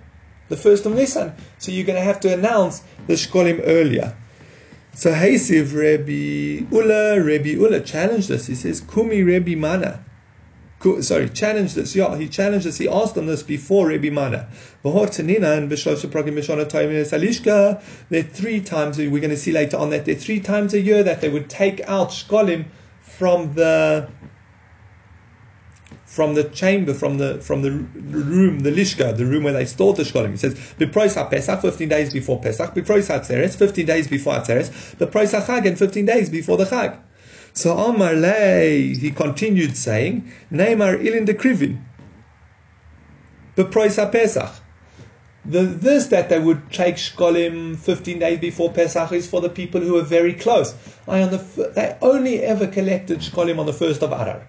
[0.48, 1.34] the first of Nisan.
[1.58, 4.16] So you're going to have to announce the shkolim earlier.
[4.94, 8.46] So Haysiv Rabbi Ula, Rabbi Ula challenged us.
[8.46, 10.04] He says, Kumi Rabbi Mana
[11.00, 11.94] sorry, challenged us.
[11.94, 12.78] Yeah, he challenged us.
[12.78, 14.48] He asked on this before Rabbi Mana.
[14.82, 14.92] There
[18.22, 21.02] three times, we're going to see later on that there are three times a year
[21.04, 22.64] that they would take out shkolim
[23.00, 24.08] from the
[26.12, 29.96] from the chamber, from the from the room, the lishka, the room where they stored
[29.96, 30.32] the shkolim.
[30.32, 32.74] He says, "B'prois Pesach, fifteen days before Pesach.
[32.74, 34.68] B'prois Atzeres, fifteen days before Atzeres.
[34.96, 36.98] B'prois Chag, and fifteen days before the Chag."
[37.54, 41.82] So Amar Lei, he continued saying, Neymar ilin de krivin.
[43.56, 44.50] Beprois Pesach.
[45.44, 49.80] The, this that they would take shkolim 15 days before Pesach is for the people
[49.80, 50.74] who are very close.
[51.08, 54.46] I on the they only ever collected shkolim on the first of Adar,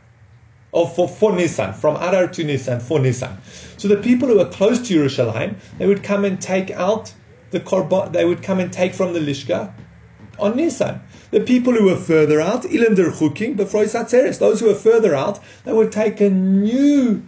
[0.74, 3.38] or for for Nisan, from Adar to Nissan, for Nissan.
[3.78, 7.14] So the people who were close to Yerushalayim, they would come and take out
[7.52, 8.12] the korban.
[8.12, 9.72] They would come and take from the lishka
[10.40, 11.00] on Nissan.
[11.32, 15.74] The people who were further out, Ilander Chuking, before those who were further out, they
[15.74, 17.24] would take a new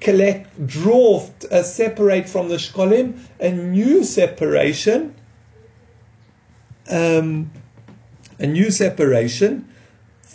[0.00, 5.14] collect, draw, uh, separate from the shkolim, a new separation,
[6.90, 7.50] um,
[8.38, 9.68] a new separation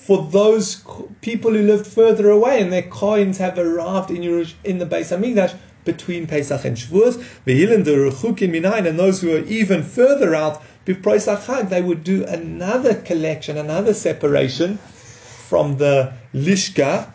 [0.09, 0.83] for those
[1.21, 4.23] people who lived further away and their coins have arrived in,
[4.63, 10.63] in the Beis Hamikdash between Pesach and Shavuos, and those who are even further out,
[10.85, 17.11] they would do another collection, another separation from the Lishka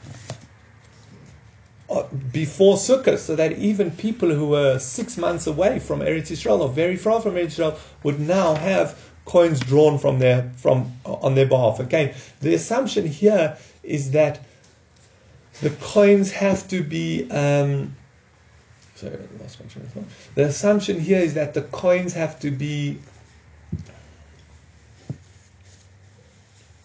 [1.90, 2.02] uh,
[2.32, 6.68] before Sukkot, so that even people who were six months away from Eretz Yisrael or
[6.68, 11.46] very far from Eretz Yisrael would now have coins drawn from their from on their
[11.46, 11.80] behalf.
[11.80, 14.40] Again, the assumption here is that
[15.60, 17.30] the coins have to be.
[17.30, 17.96] Um,
[18.96, 20.02] sorry, lost my
[20.34, 22.98] The assumption here is that the coins have to be.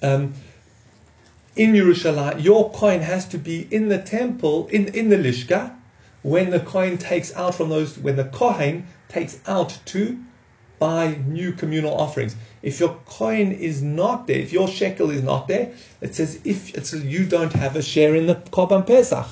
[0.01, 0.33] Um,
[1.57, 5.75] in Yerushalayim, your coin has to be in the temple, in, in the Lishka,
[6.21, 10.17] when the coin takes out from those, when the Kohen takes out to
[10.79, 12.35] buy new communal offerings.
[12.63, 16.75] If your coin is not there, if your shekel is not there, it says if
[16.75, 19.27] it says you don't have a share in the Korban Pesach.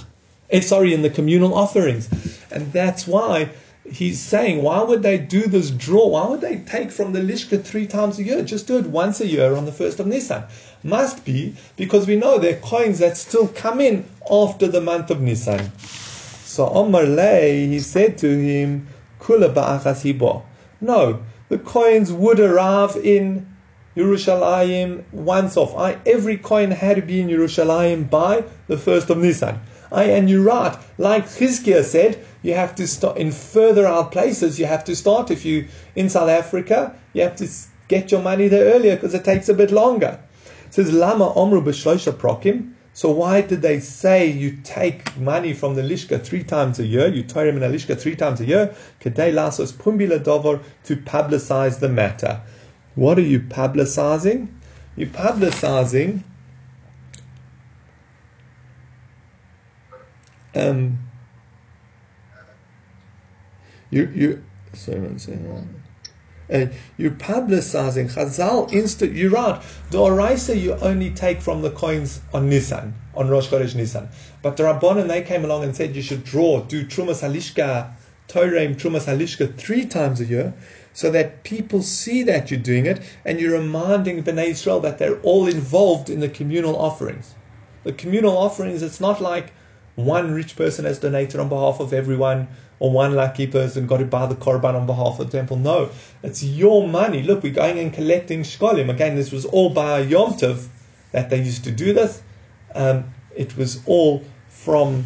[0.50, 2.08] Eh, sorry, in the communal offerings.
[2.52, 3.50] And that's why
[3.90, 6.08] he's saying, why would they do this draw?
[6.08, 8.44] Why would they take from the Lishka three times a year?
[8.44, 10.44] Just do it once a year on the first of Nisan.
[10.84, 15.10] Must be because we know there are coins that still come in after the month
[15.10, 15.72] of Nisan.
[16.46, 18.88] So Omar Lay, he said to him,
[19.20, 20.44] Kula ba'achas
[20.82, 23.48] No, the coins would arrive in
[23.96, 25.76] Yerushalayim once off.
[25.76, 29.60] I, every coin had to be in Yerushalayim by the first of Nisan.
[29.92, 34.60] I, and you're right, like Chizkiah said, you have to start in further out places.
[34.60, 36.94] You have to start if you in South Africa.
[37.14, 37.48] You have to
[37.88, 40.20] get your money there earlier because it takes a bit longer.
[40.66, 42.74] It says Lama Omru b'Shlosha Prokim.
[42.98, 47.08] So why did they say you take money from the lishka three times a year?
[47.08, 48.76] You tie him in a lishka three times a year.
[49.00, 52.42] Kedei lasos pumbila dover to publicize the matter.
[52.96, 54.48] What are you publicizing?
[54.96, 56.24] You're publicizing.
[60.56, 60.98] Um,
[63.92, 65.77] you you sorry one second.
[66.52, 69.14] Uh, you're publicizing Chazal instant.
[69.14, 69.32] You're.
[69.92, 74.10] The Oraisa you only take from the coins on Nisan, on Rosh Chodesh Nisan.
[74.42, 77.94] But the Rabbanon they came along and said you should draw, do Trumas Halishka,
[78.28, 80.54] Toreim Trumas Halishka three times a year,
[80.94, 85.20] so that people see that you're doing it, and you're reminding Bnei Israel that they're
[85.22, 87.36] all involved in the communal offerings.
[87.84, 89.54] The communal offerings, it's not like
[89.98, 92.48] one rich person has donated on behalf of everyone
[92.80, 95.58] or one lucky person got to buy the korban on behalf of the temple.
[95.58, 95.90] No,
[96.22, 97.24] it's your money.
[97.24, 98.92] Look, we're going and collecting shkolim.
[98.92, 100.68] Again, this was all by Yom Tov
[101.12, 102.22] that they used to do this.
[102.76, 103.06] Um,
[103.36, 105.04] it was all from.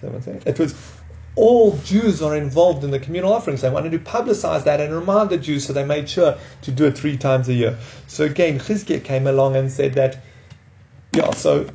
[0.00, 0.76] It was
[1.34, 3.62] all Jews are involved in the communal offerings.
[3.62, 6.86] They wanted to publicize that and remind the Jews, so they made sure to do
[6.86, 7.76] it three times a year.
[8.06, 10.18] So again, Chizkiah came along and said that,
[11.12, 11.68] yeah, so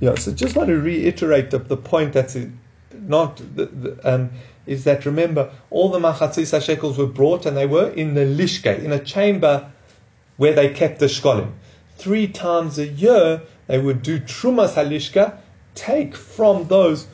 [0.00, 2.36] yeah, so just want to reiterate the, the point that's
[2.92, 4.30] not the, the, um,
[4.66, 8.82] is that remember all the machatzis shekels were brought and they were in the lishke
[8.82, 9.72] in a chamber
[10.36, 11.52] where they kept the shkolim.
[11.96, 15.40] Three times a year they would do trumas halishka,
[15.74, 17.06] take from those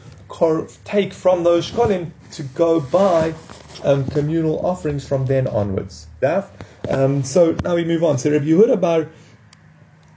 [0.85, 3.35] take from those shkolim to go buy
[3.85, 6.09] um, communal offerings from then onwards.
[6.88, 8.18] Um, so now we move on.
[8.18, 9.09] So Rabbi Yehuda Bar,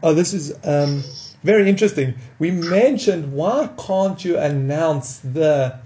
[0.01, 0.53] oh, this is.
[0.63, 1.03] Um,
[1.45, 2.15] very interesting.
[2.39, 5.77] We mentioned why can't you announce the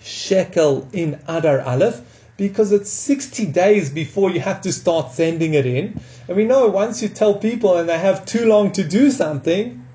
[0.00, 2.00] shekel in Adar Aleph?
[2.36, 6.00] Because it's 60 days before you have to start sending it in.
[6.26, 9.86] And we know once you tell people and they have too long to do something,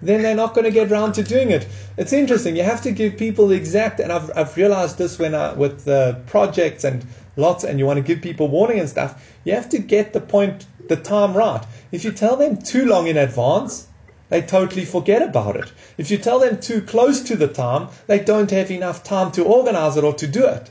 [0.00, 1.66] then they're not going to get around to doing it.
[1.96, 2.56] It's interesting.
[2.56, 5.84] You have to give people the exact, and I've, I've realized this when I, with
[6.26, 7.04] projects and
[7.36, 9.22] lots, and you want to give people warning and stuff.
[9.44, 11.64] You have to get the point, the time right.
[11.90, 13.86] If you tell them too long in advance,
[14.28, 15.72] they totally forget about it.
[15.98, 19.44] If you tell them too close to the time, they don't have enough time to
[19.44, 20.70] organize it or to do it.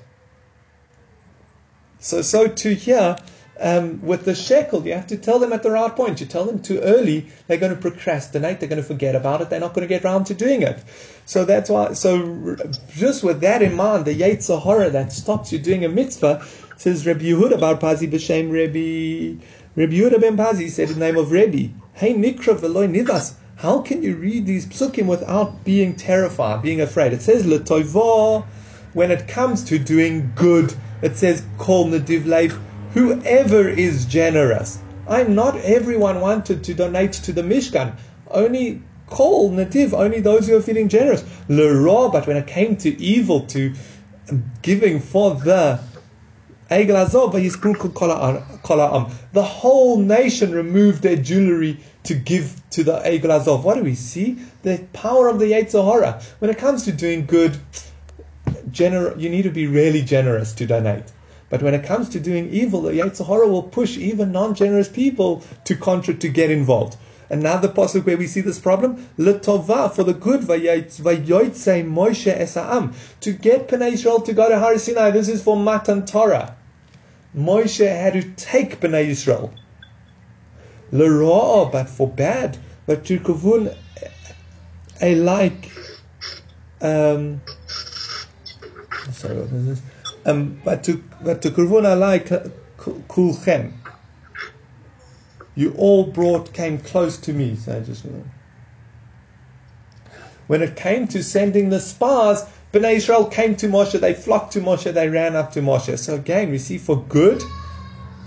[1.99, 3.17] So, so to here,
[3.61, 4.85] um, with the shekel.
[4.85, 6.19] You have to tell them at the right point.
[6.19, 8.59] You tell them too early, they're going to procrastinate.
[8.59, 9.49] They're going to forget about it.
[9.49, 10.83] They're not going to get around to doing it.
[11.25, 11.93] So that's why.
[11.93, 12.57] So
[12.89, 16.45] just with that in mind, the Yetzer Hara that stops you doing a mitzvah
[16.77, 19.43] says Rabbi Yehuda Bar Pazi b'shem Rabbi
[19.75, 23.35] Rabbi Yehuda ben Pazi said the name of Rabbi, Hey Nikra v'loy nivas.
[23.57, 27.13] How can you read these psukim without being terrified, being afraid?
[27.13, 28.43] It says l'toivah
[28.93, 30.73] when it comes to doing good.
[31.03, 32.57] It says kol nadiv leif
[32.93, 34.79] whoever is generous.
[35.07, 37.95] I'm not everyone wanted to donate to the Mishkan.
[38.29, 41.23] Only call nativ, only those who are feeling generous.
[41.49, 43.73] Le but when it came to evil, to
[44.61, 45.79] giving for the
[49.33, 53.61] the whole nation removed their jewelry to give to the Egel.
[53.61, 54.39] What do we see?
[54.63, 56.21] The power of the Yetzer Hara.
[56.39, 57.57] When it comes to doing good,
[58.69, 61.03] gener- you need to be really generous to donate.
[61.51, 65.43] But when it comes to doing evil, the Yetzer Hara will push even non-generous people
[65.65, 66.95] to contra- to get involved.
[67.29, 73.33] Another pasuk where we see this problem, letova for the good vayotzei Moshe esa'am to
[73.33, 75.11] get Bnei Israel to go to Har Sinai.
[75.11, 76.55] This is for Matan Torah.
[77.35, 79.53] Moshe had to take Bnei Israel.
[80.91, 82.57] L'ra'ah, but for bad.
[82.85, 83.75] But to kavun
[85.01, 85.71] a like.
[86.81, 87.41] Um,
[89.11, 89.81] sorry, what is this?
[90.25, 92.27] Um, but to but to kurvuna like
[92.77, 93.73] kulchem.
[95.55, 97.55] You all brought came close to me.
[97.55, 98.05] So I just
[100.47, 102.43] when it came to sending the spies,
[102.73, 103.97] Bnei Israel came to Moshe.
[103.97, 104.93] They flocked to Moshe.
[104.93, 105.97] They ran up to Moshe.
[105.97, 107.41] So again, we see for good,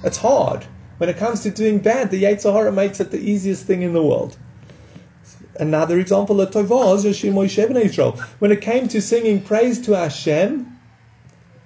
[0.02, 0.64] it's hard.
[0.96, 3.92] When it comes to doing bad, the Yetzer Hara makes it the easiest thing in
[3.92, 4.38] the world.
[5.60, 8.12] Another example of Tovaz, Moshe Bnei Israel.
[8.38, 10.73] When it came to singing praise to Hashem,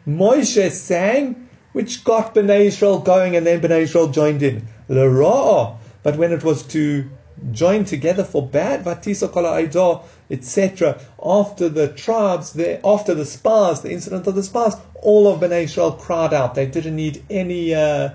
[0.08, 4.66] Moshe sang, which got Bnei Israel going, and then Bnei Israel joined in.
[4.88, 5.76] L'ra'ah.
[6.02, 7.04] But when it was to
[7.52, 9.60] join together for bad, Vatisa Kala
[10.30, 15.40] etc., after the tribes, the, after the spies, the incident of the spies, all of
[15.40, 16.54] Bnei Israel cried out.
[16.54, 18.10] They didn't need any uh,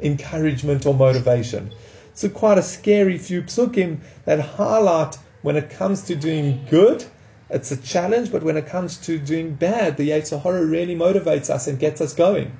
[0.00, 1.72] encouragement or motivation.
[2.14, 7.04] So quite a scary few psukim that highlight when it comes to doing good,
[7.50, 11.50] it's a challenge, but when it comes to doing bad, the Yetzer Hara really motivates
[11.50, 12.56] us and gets us going.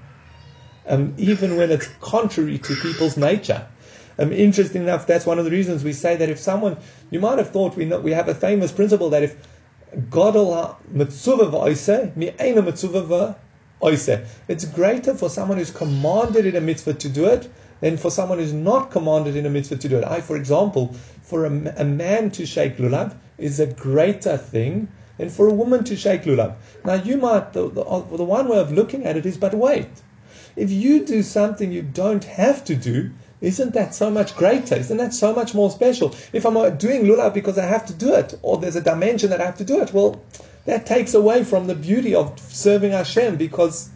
[0.86, 3.66] Um, even when it's contrary to people's nature.
[4.18, 6.76] Um, interesting enough, that's one of the reasons we say that if someone,
[7.10, 9.34] you might have thought we know, we have a famous principle that if
[10.10, 10.36] God
[14.48, 17.50] it's greater for someone who's commanded in a mitzvah to do it
[17.84, 20.04] than for someone who's not commanded in a mitzvah to do it.
[20.04, 25.28] I, for example, for a, a man to shake lulav is a greater thing than
[25.28, 26.54] for a woman to shake lulav.
[26.82, 29.52] Now, you might, the, the, uh, the one way of looking at it is, but
[29.52, 29.90] wait,
[30.56, 33.10] if you do something you don't have to do,
[33.42, 34.76] isn't that so much greater?
[34.76, 36.14] Isn't that so much more special?
[36.32, 39.28] If I'm uh, doing lulav because I have to do it, or there's a dimension
[39.28, 40.22] that I have to do it, well,
[40.64, 43.90] that takes away from the beauty of serving Hashem because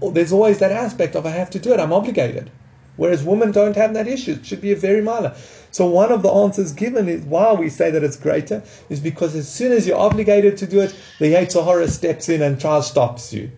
[0.00, 2.50] oh, there's always that aspect of I have to do it, I'm obligated.
[2.96, 4.32] Whereas women don't have that issue.
[4.32, 5.34] It should be a very minor.
[5.70, 9.34] So one of the answers given is why we say that it's greater is because
[9.34, 12.88] as soon as you're obligated to do it, the Yetzer Hara steps in and tries
[12.88, 13.50] stops you.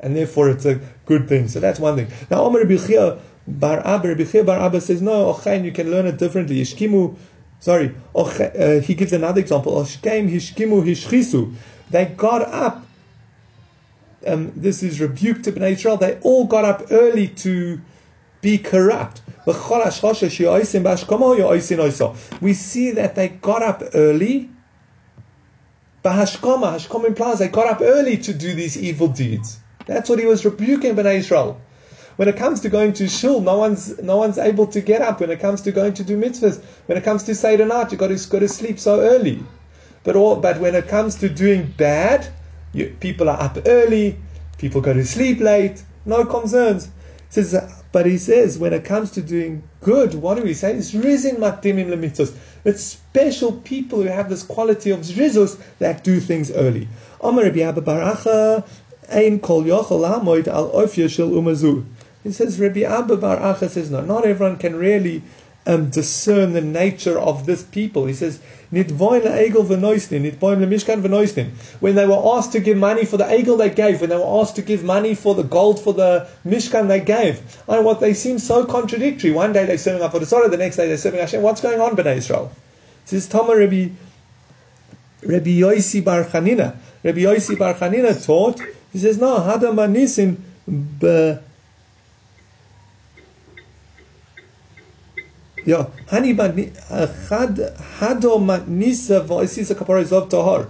[0.00, 1.48] And therefore it's a good thing.
[1.48, 2.08] So that's one thing.
[2.30, 6.16] Now Omer Bichia Bar Abba, Bichia Bar Abba says, no, Ochain, you can learn it
[6.16, 6.62] differently.
[6.62, 7.16] Ishkimu,
[7.60, 9.74] sorry, uh, he gives another example.
[9.74, 11.54] Oshkeim Hishkimu Hishchisu.
[11.90, 12.86] They got up
[14.26, 15.96] um, this is rebuked to Israel.
[15.96, 17.80] They all got up early to
[18.40, 19.22] be corrupt.
[19.46, 19.54] We
[22.52, 24.50] see that they got up early.
[26.04, 29.58] Bahashkoma, Hashkom implies they got up early to do these evil deeds.
[29.86, 31.60] That's what he was rebuking Bnei Israel.
[32.16, 35.20] When it comes to going to shul, no one's no one's able to get up.
[35.20, 37.98] When it comes to going to do mitzvahs, when it comes to Seder night, you
[37.98, 39.42] got to go to sleep so early.
[40.04, 42.28] But all, but when it comes to doing bad,
[42.72, 44.18] you, people are up early,
[44.58, 46.88] people go to sleep late, no concerns.
[47.30, 47.54] says
[47.92, 50.74] but he says, when it comes to doing good, what do we say?
[50.74, 52.36] It's rizin makdimim lemitzos.
[52.64, 56.88] It's special people who have this quality of zrizus that do things early.
[57.20, 58.66] Amar Rabbi Baracha,
[59.08, 61.84] ein kol yochel al umazu.
[62.22, 65.22] He says, Rabbi Abba Baracha says, no, not everyone can really
[65.66, 68.06] um, discern the nature of this people.
[68.06, 68.40] He says,
[68.70, 68.92] when they
[72.06, 74.00] were asked to give money for the egel, they gave.
[74.00, 77.42] When they were asked to give money for the gold for the Mishkan, they gave.
[77.68, 79.32] And what they seem so contradictory.
[79.32, 81.42] One day they're serving Avodah Zorah, the next day they're serving Hashem.
[81.42, 82.52] What's going on, Bnei Israel?
[83.06, 83.88] This is Tama Rabbi,
[85.24, 86.76] Rabbi Yosi Bar Chanina.
[87.02, 88.60] Rabbi Yosi Bar Chanina taught,
[88.92, 89.80] he says, no, Hadam
[95.70, 96.36] Yeah, Hani
[96.90, 100.66] uh, Hado Matnisa Voisisa Kaparis of Tahar.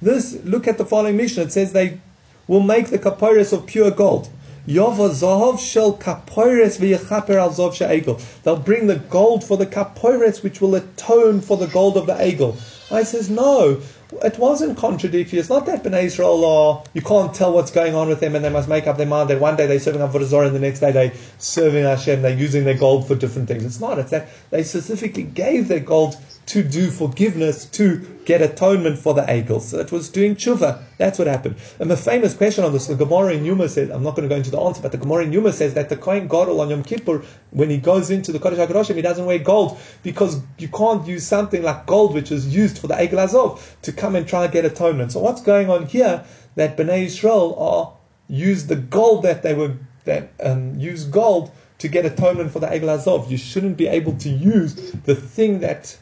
[0.00, 1.42] This, look at the following mission.
[1.42, 1.98] It says they
[2.46, 4.28] will make the kaparis of pure gold.
[4.64, 8.20] Yova Zahav Shel Kapoires v'Yechaper al Zav She'egel.
[8.44, 12.14] They'll bring the gold for the kapoires which will atone for the gold of the
[12.14, 12.54] egel.
[12.92, 13.80] I says, no,
[14.22, 15.38] it wasn't contradictory.
[15.38, 18.44] It's not that Bnei Israel are, you can't tell what's going on with them and
[18.44, 20.60] they must make up their mind that one day they're serving Avodah Zorah and the
[20.60, 23.64] next day they're serving Hashem, they're using their gold for different things.
[23.64, 23.98] It's not.
[23.98, 26.16] It's that they specifically gave their gold
[26.46, 29.60] to do forgiveness, to get atonement for the Egel.
[29.60, 30.82] So it was doing tshuva.
[30.98, 31.56] That's what happened.
[31.78, 34.32] And the famous question on this, the Gemara in Yuma says, I'm not going to
[34.32, 36.68] go into the answer, but the Gemara in Yuma says that the Kohen Gadol on
[36.68, 40.68] Yom Kippur, when he goes into the Kodesh HaKadoshim, he doesn't wear gold because you
[40.68, 44.28] can't use something like gold, which is used for the Egel Azov, to come and
[44.28, 45.12] try and get atonement.
[45.12, 46.24] So what's going on here,
[46.56, 47.92] that Bnei Israel are,
[48.28, 52.66] use the gold that they were, that um, use gold to get atonement for the
[52.66, 53.30] Egel Azov.
[53.30, 55.96] You shouldn't be able to use the thing that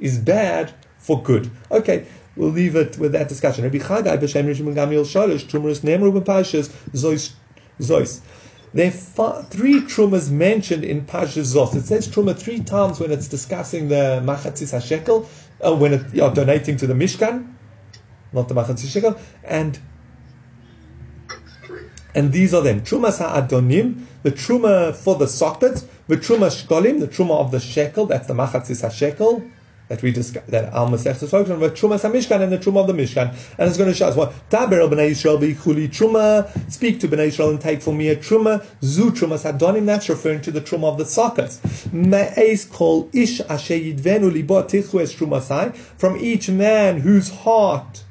[0.00, 1.50] is bad for good.
[1.70, 3.64] Okay, we'll leave it with that discussion.
[3.64, 7.32] Rabbi Chagai b'shem Trumas Nemru b'Pashas Zois
[7.80, 8.20] Zois.
[8.72, 11.74] There are three trumas mentioned in Pashas Zos.
[11.74, 15.26] It says truma three times when it's discussing the machatzis hashekel,
[15.60, 17.52] uh, when it, you're donating to the Mishkan,
[18.32, 19.80] not the machatzis shekel, and
[22.14, 22.82] and these are them.
[22.82, 28.06] Trumas ha'adonim, the truma for the sockets, the truma shkolim, the truma of the shekel,
[28.06, 29.50] that's the machatzis hashekel,
[29.90, 32.82] that we discussed, that Al Masech is focused on, but Truma Mishkan and the Truma
[32.82, 33.34] of the Mishkan.
[33.58, 37.28] And it's going to show us what Taber Bnei Yisrael Chuli Truma, speak to Bnei
[37.28, 40.84] Yisrael and take for me a Truma, Zu Truma Sadonim, that's referring to the Truma
[40.84, 41.60] of the sockets.
[41.92, 45.12] Me'ez kol ish ashe yidvenu libo tichu es
[45.98, 48.04] from each man whose heart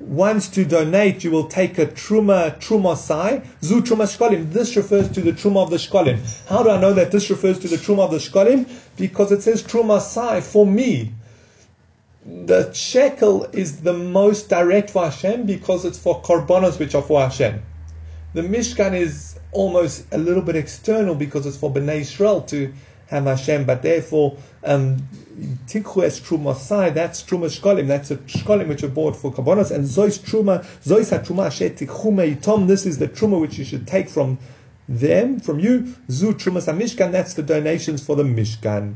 [0.00, 4.52] wants to donate, you will take a truma truma sai zu truma shkolim.
[4.52, 6.18] This refers to the truma of the shkolim.
[6.48, 8.68] How do I know that this refers to the truma of the shkolim?
[8.96, 11.12] Because it says truma sai for me.
[12.24, 17.20] The shekel is the most direct for Hashem because it's for korbanos which are for
[17.20, 17.62] Hashem.
[18.34, 22.72] The Mishkan is almost a little bit external because it's for Bnei Israel to
[23.08, 24.98] have Hashem, but therefore, um,
[25.66, 29.70] Tikhu es Truma Sai, that's Truma Shkolim, that's a Shkolim which are bought for korbanos,
[29.70, 33.86] and Zois Truma, Zois HaTruma Asher Tikhume Itom, this is the Truma which you should
[33.86, 34.38] take from
[34.88, 38.94] them, from you, Zu Truma Mishkan, that's the donations for the Mishkan.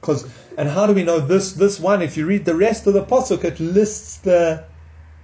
[0.00, 2.02] Because, and how do we know this, this one?
[2.02, 4.64] If you read the rest of the Pasuk, it lists the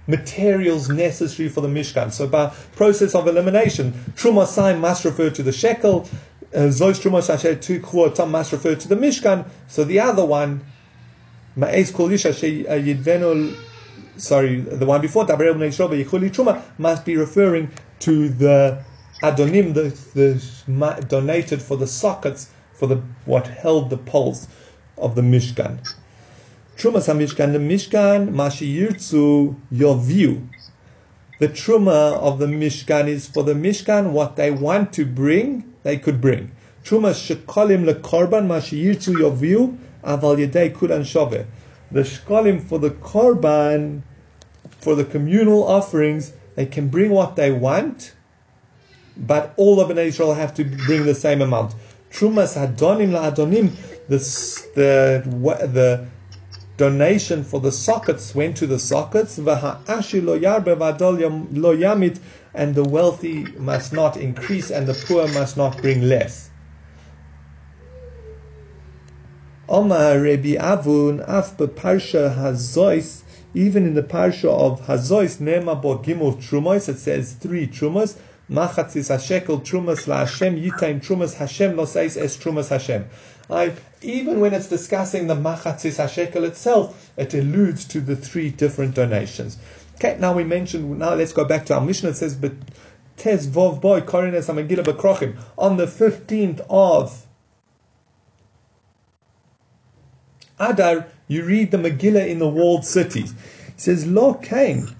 [0.07, 2.11] materials necessary for the Mishkan.
[2.11, 6.07] So by process of elimination, Truma sign must refer to the shekel,
[6.53, 7.79] uh, Zois Truma Shasher Tu
[8.15, 9.45] Tam must refer to the Mishkan.
[9.67, 10.63] So the other one,
[11.57, 13.55] Ma'ez Kolisha uh, Yidvenu,
[14.17, 18.83] sorry, the one before, Truma, must be referring to the
[19.21, 24.47] Adonim, the, the donated for the sockets, for the what held the poles
[24.97, 25.79] of the Mishkan.
[26.83, 30.49] Trumas HaMishkan, the Mishkan, Mashi Yirtzu, your view.
[31.39, 35.97] The Truma of the Mishkan is for the Mishkan, what they want to bring, they
[35.97, 36.51] could bring.
[36.83, 41.45] Truma Shekolim LeKorban, Mashi Yirtzu, your view, Aval Yedei Kulan Shove.
[41.89, 44.01] The Shkolim for the Korban,
[44.81, 48.13] for the communal offerings, they can bring what they want,
[49.15, 51.75] but all of Bnei Israel have to bring the same amount.
[52.11, 53.71] Trumas Hadonim LaAdonim,
[54.09, 54.17] the,
[54.75, 56.07] the, the
[56.77, 59.37] donation for the sockets went to the sockets,
[62.55, 66.49] and the wealthy must not increase and the poor must not bring less.
[69.69, 73.21] Omar Rabbi Avun af parsha hazois,
[73.53, 78.17] even in the parsha of hazois nema bo gimel trumos, it says three trumos.
[78.51, 83.05] Machatzis hashekel trumas la Hashem yitain trumas Hashem lo says es trumas Hashem.
[83.53, 88.95] I, even when it's discussing the machatzis hashekel itself, it alludes to the three different
[88.95, 89.57] donations.
[89.95, 92.09] Okay, now we mentioned, now let's go back to our Mishnah.
[92.09, 92.53] It says, but
[93.17, 97.25] Tes Vov Boy Korines Amagila Bekrochim on the 15th of
[100.59, 103.33] Adar, you read the Megillah in the walled cities.
[103.67, 104.95] It says, Lo Cain.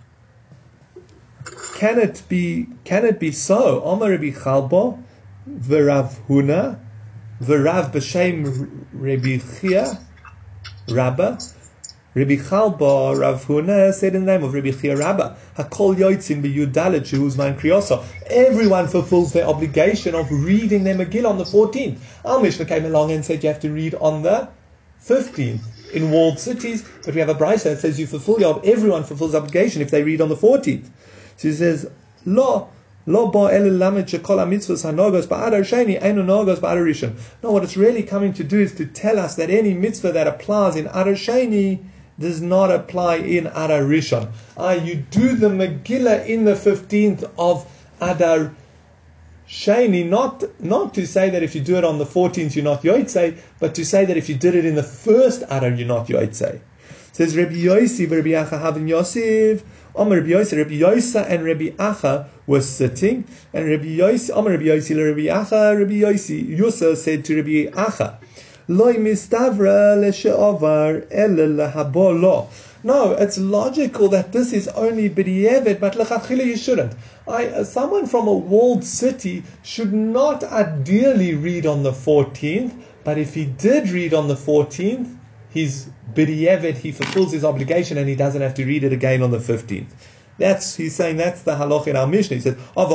[1.76, 3.84] Can it be can it be so?
[3.84, 5.04] Omar Rabbi Chalbo,
[5.50, 6.80] Verav Huna,
[7.44, 10.06] V'Rav b'Shem Rabbi Chia,
[10.88, 11.42] Rabba,
[12.16, 17.02] Rabbi Chalba, Rav Huna said in the name of Rabbi Chia Rabba, Hakol Yoitzin b'Yudalet
[17.02, 18.06] Shehuz Man Kriyosa.
[18.28, 22.00] Everyone fulfills their obligation of reading their Megillah on the 14th.
[22.24, 24.50] Our Mishnah came along and said you have to read on the
[25.04, 29.04] 15th in walled cities, but we have a Braisa that says you fulfill your, everyone
[29.04, 30.90] fulfills obligation if they read on the 14th.
[31.38, 31.90] So he says,
[32.26, 32.70] Lo,
[33.06, 34.86] Lo mitzvahs
[35.64, 37.14] sheni.
[37.44, 40.28] No, what it's really coming to do is to tell us that any mitzvah that
[40.28, 41.84] applies in Adar Sheni
[42.18, 44.32] does not apply in Adar Rishon.
[44.56, 47.66] Ah, you do the Megillah in the 15th of
[48.00, 48.54] Adar
[49.50, 52.84] Shani, not, not to say that if you do it on the 14th you're not
[52.84, 56.08] Yotzei, but to say that if you did it in the first Adar you're not
[56.08, 56.62] Yotzei.
[57.12, 58.30] says Rabbi Yossi, Rabbi
[58.88, 59.64] Yosef,
[59.96, 64.66] Omer Rabbi Yossi, Rabbi Yosa and Rabbi Acha were sitting, and Rabbi Yossi, Omer Rabbi
[64.66, 68.16] Yossi, Rabbi Acha, Rabbi Yossi, Yosa said to Rabbi Acha,
[68.68, 71.04] Loi mistavra leshe'ovar.
[72.86, 76.94] No, it's logical that this is only b'di'evet, but lechatchila you shouldn't.
[77.28, 82.74] I, uh, someone from a walled city should not ideally read on the 14th,
[83.04, 85.18] but if he did read on the 14th,
[85.50, 89.32] he's b'di'evet, he fulfills his obligation and he doesn't have to read it again on
[89.32, 89.88] the 15th.
[90.38, 92.38] That's he's saying that's the halach in our Mishnah.
[92.38, 92.88] He said, "Oh,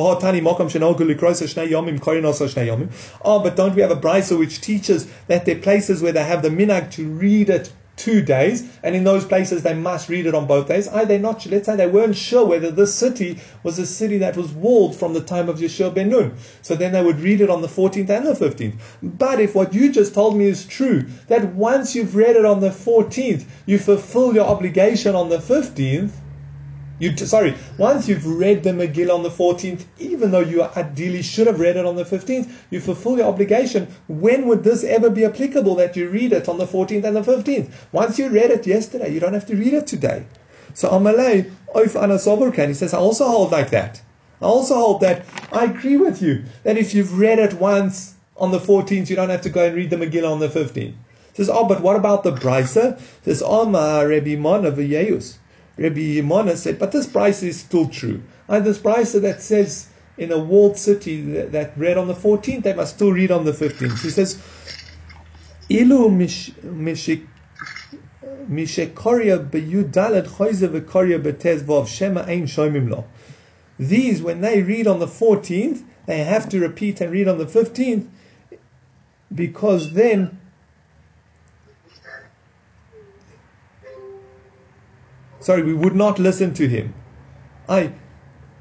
[3.24, 6.24] oh but don't we have a Braisa which teaches that there are places where they
[6.24, 10.24] have the minag to read it two days, and in those places they must read
[10.24, 10.88] it on both days.
[10.88, 11.44] Are they not?
[11.46, 15.12] Let's say they weren't sure whether this city was a city that was walled from
[15.12, 16.34] the time of Yeshua ben Nun.
[16.62, 18.78] So then they would read it on the 14th and the 15th.
[19.02, 22.60] But if what you just told me is true, that once you've read it on
[22.60, 26.12] the 14th, you fulfill your obligation on the 15th,
[26.98, 31.46] you sorry, once you've read the Megillah on the 14th, even though you ideally should
[31.46, 33.86] have read it on the 15th, you fulfill your obligation.
[34.08, 37.22] When would this ever be applicable that you read it on the 14th and the
[37.22, 37.70] 15th?
[37.92, 40.26] Once you read it yesterday, you don't have to read it today.
[40.74, 44.02] So Amalei, Oif Anasoverkan, he says, I also hold like that.
[44.40, 48.50] I also hold that I agree with you that if you've read it once on
[48.50, 50.74] the 14th, you don't have to go and read the Megillah on the 15th.
[50.74, 50.94] He
[51.34, 53.00] Says, oh, but what about the Braisa?
[53.24, 55.38] Says, Omar Rebbe Mon of Yeus.
[55.78, 58.22] Rabbi Yimona said, but this Braisa is still true.
[58.48, 62.64] And this Braisa that says in a walled city that, that, read on the 14th,
[62.64, 64.02] they must still read on the 15th.
[64.02, 64.42] He says,
[65.70, 66.10] Ilu
[71.86, 73.04] shema ein lo.
[73.78, 77.46] These, when they read on the 14th, they have to repeat and read on the
[77.46, 78.08] 15th
[79.32, 80.40] because then
[85.48, 86.92] sorry, we would not listen to him.
[87.70, 87.92] I,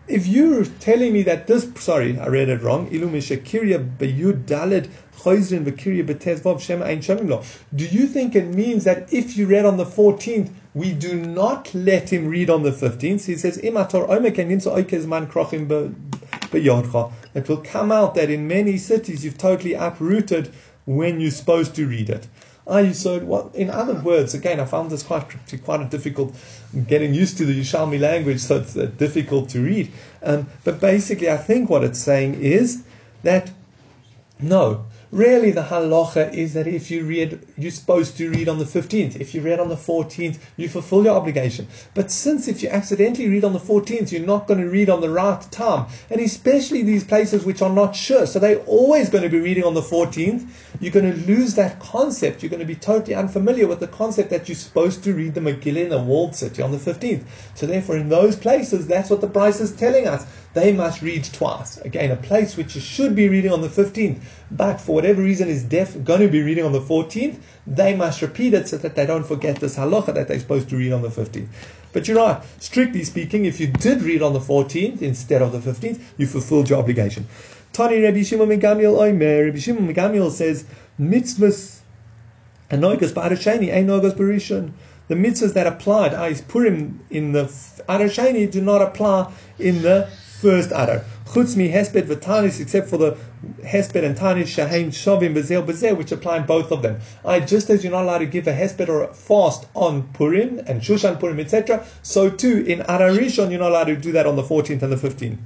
[0.07, 2.88] if you're telling me that this, sorry, I read it wrong.
[2.88, 3.01] Do you
[8.07, 12.29] think it means that if you read on the 14th, we do not let him
[12.29, 13.25] read on the 15th?
[13.25, 13.73] He says, it
[17.49, 20.53] will come out that in many cities you've totally uprooted
[20.85, 22.29] when you're supposed to read it.
[22.70, 25.26] I so what in other words, again, I found this quite
[25.63, 26.36] quite a difficult
[26.88, 29.91] getting used to the Yerushalmi language, so it's uh, difficult to read.
[30.22, 32.84] Um, but basically, I think what it's saying is
[33.24, 33.51] that
[34.39, 38.66] no, Really, the halacha is that if you read, you're supposed to read on the
[38.66, 39.16] 15th.
[39.16, 41.66] If you read on the 14th, you fulfill your obligation.
[41.93, 44.99] But since if you accidentally read on the 14th, you're not going to read on
[44.99, 49.24] the right time, and especially these places which are not sure, so they're always going
[49.24, 50.45] to be reading on the 14th,
[50.82, 52.43] you're going to lose that concept.
[52.43, 55.41] You're going to be totally unfamiliar with the concept that you're supposed to read the
[55.41, 57.24] Megillah in a walled city on the 15th.
[57.55, 60.28] So therefore, in those places, that's what the Braisa is telling us.
[60.58, 61.78] They must read twice.
[61.82, 65.49] Again, a place which you should be reading on the 15th, but for whatever reason
[65.49, 67.38] is deaf, going to be reading on the 14th,
[67.68, 70.76] they must repeat it so that they don't forget this halacha that they're supposed to
[70.76, 71.45] read on the 15th.
[71.93, 75.60] But you're right, strictly speaking, if you did read on the 14th instead of the
[75.60, 77.28] 15th, you fulfilled your obligation.
[77.72, 80.66] Tani Rabbi Shimon Megamiel Oimer, Rabbi Shimon Megamiel says,
[80.99, 81.82] mitzvahs
[82.72, 84.72] anoigas ba'arashani, ein barishon.
[85.08, 87.43] The mitzvahs that applied, ah, is Purim in the
[87.88, 90.10] Arashani do not apply in the
[90.41, 91.03] first Adar.
[91.25, 93.17] Chutz mi hesped v'tanis, except for the
[93.63, 96.99] hesped and tanis shahein shovim bezel bezel, which apply in both of them.
[97.25, 100.59] I just as you're not allowed to give a hesped or a fast on Purim
[100.59, 104.25] and Shushan Purim, etc., so too in Adar Rishon you're not allowed to do that
[104.25, 105.38] on the 14th and the 15th.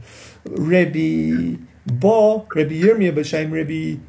[0.46, 4.00] Rabbi Ba, Rabbi Yirmiyah b'shem Rabbi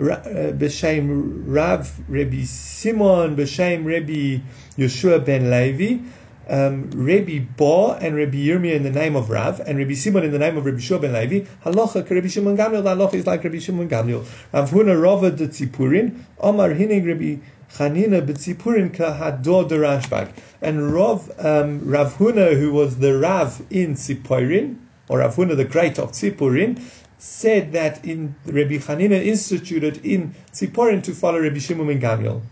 [0.00, 4.42] uh, b'shem Rav, Rabbi Simon b'shem Rabbi
[4.76, 6.02] Yeshua ben Levi
[6.48, 10.32] um, Rabbi Ba and Rabbi Yirmiyah in the name of Rav, and Rabbi Simon in
[10.32, 13.58] the name of Rabbi Shua ben Levi, halacha Rabbi Shimon Gamliel, halacha is like Rabbi
[13.58, 14.26] Shimon Gamliel.
[14.52, 17.42] Rav Huna Rava de Tzipurin, Omar Hinig Rabbi
[17.74, 20.32] Chanina B'Tzipurin Kahador de Rashbag.
[20.60, 24.76] And Rav, um, Rav Huna, who was the Rav in Tzipurin,
[25.08, 26.80] or Rav Huna the great of Tzipurin,
[27.18, 32.42] said that in Rabbi Chanina instituted in Tzipurin to follow Rabbi Shimon ben Gamliel.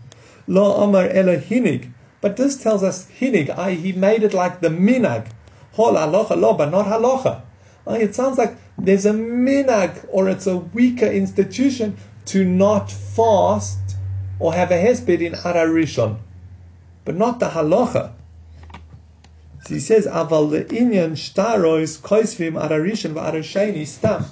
[0.47, 1.91] Lo Omar Ela Hinig,
[2.21, 5.27] but this tells us hinig, I, he made it like the minag.
[5.73, 7.41] Hol halacha lo, but not halacha.
[7.87, 13.79] It sounds like there's a minag or it's a weaker institution to not fast
[14.39, 16.19] or have a hesped in Adar Rishon,
[17.03, 18.13] but not the halacha.
[19.65, 24.25] So he says, "Aval le'inyan shtarois koisvim adarishan v'adarsheni stam."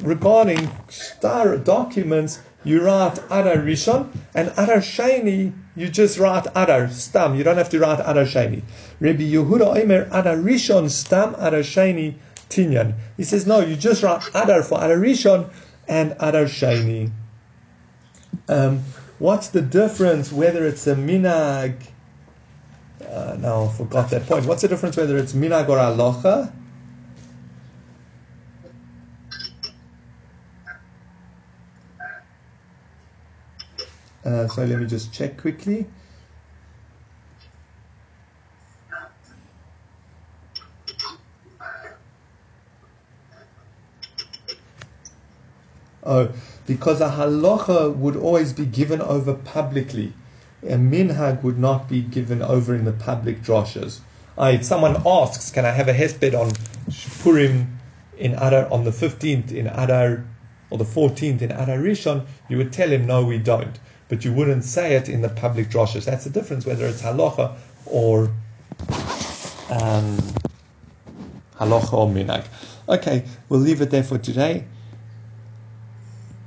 [0.00, 5.52] Regarding shtar documents, you write adar rishon and adar sheni.
[5.76, 7.34] You just write adar stam.
[7.36, 8.62] You don't have to write adar sheni.
[8.98, 12.14] Rabbi Yehuda Omer adar rishon stam adar sheni
[12.48, 12.94] tinyan.
[13.18, 13.60] He says no.
[13.60, 15.50] You just write adar for adar rishon
[15.86, 17.10] and adar sheni.
[18.48, 18.84] Um,
[19.18, 21.76] what's the difference whether it's a minag?
[23.06, 24.46] Uh, now I forgot that point.
[24.46, 26.52] What's the difference whether it's minag or alocha?
[34.26, 35.86] Uh, so let me just check quickly.
[46.02, 46.32] Oh,
[46.66, 50.12] because a halacha would always be given over publicly
[50.62, 54.00] a minhag would not be given over in the public droshes.
[54.36, 56.50] Uh, if someone asks, "Can I have a hesped on
[57.22, 57.78] Purim
[58.18, 60.24] in Adar on the fifteenth in Adar
[60.70, 64.32] or the fourteenth in Adar Rishon?" You would tell him, "No, we don't." But you
[64.32, 66.04] wouldn't say it in the public droshes.
[66.04, 68.30] That's the difference, whether it's halacha or
[69.70, 70.18] um,
[71.56, 72.46] halacha or minhag.
[72.88, 74.64] Okay, we'll leave it there for today.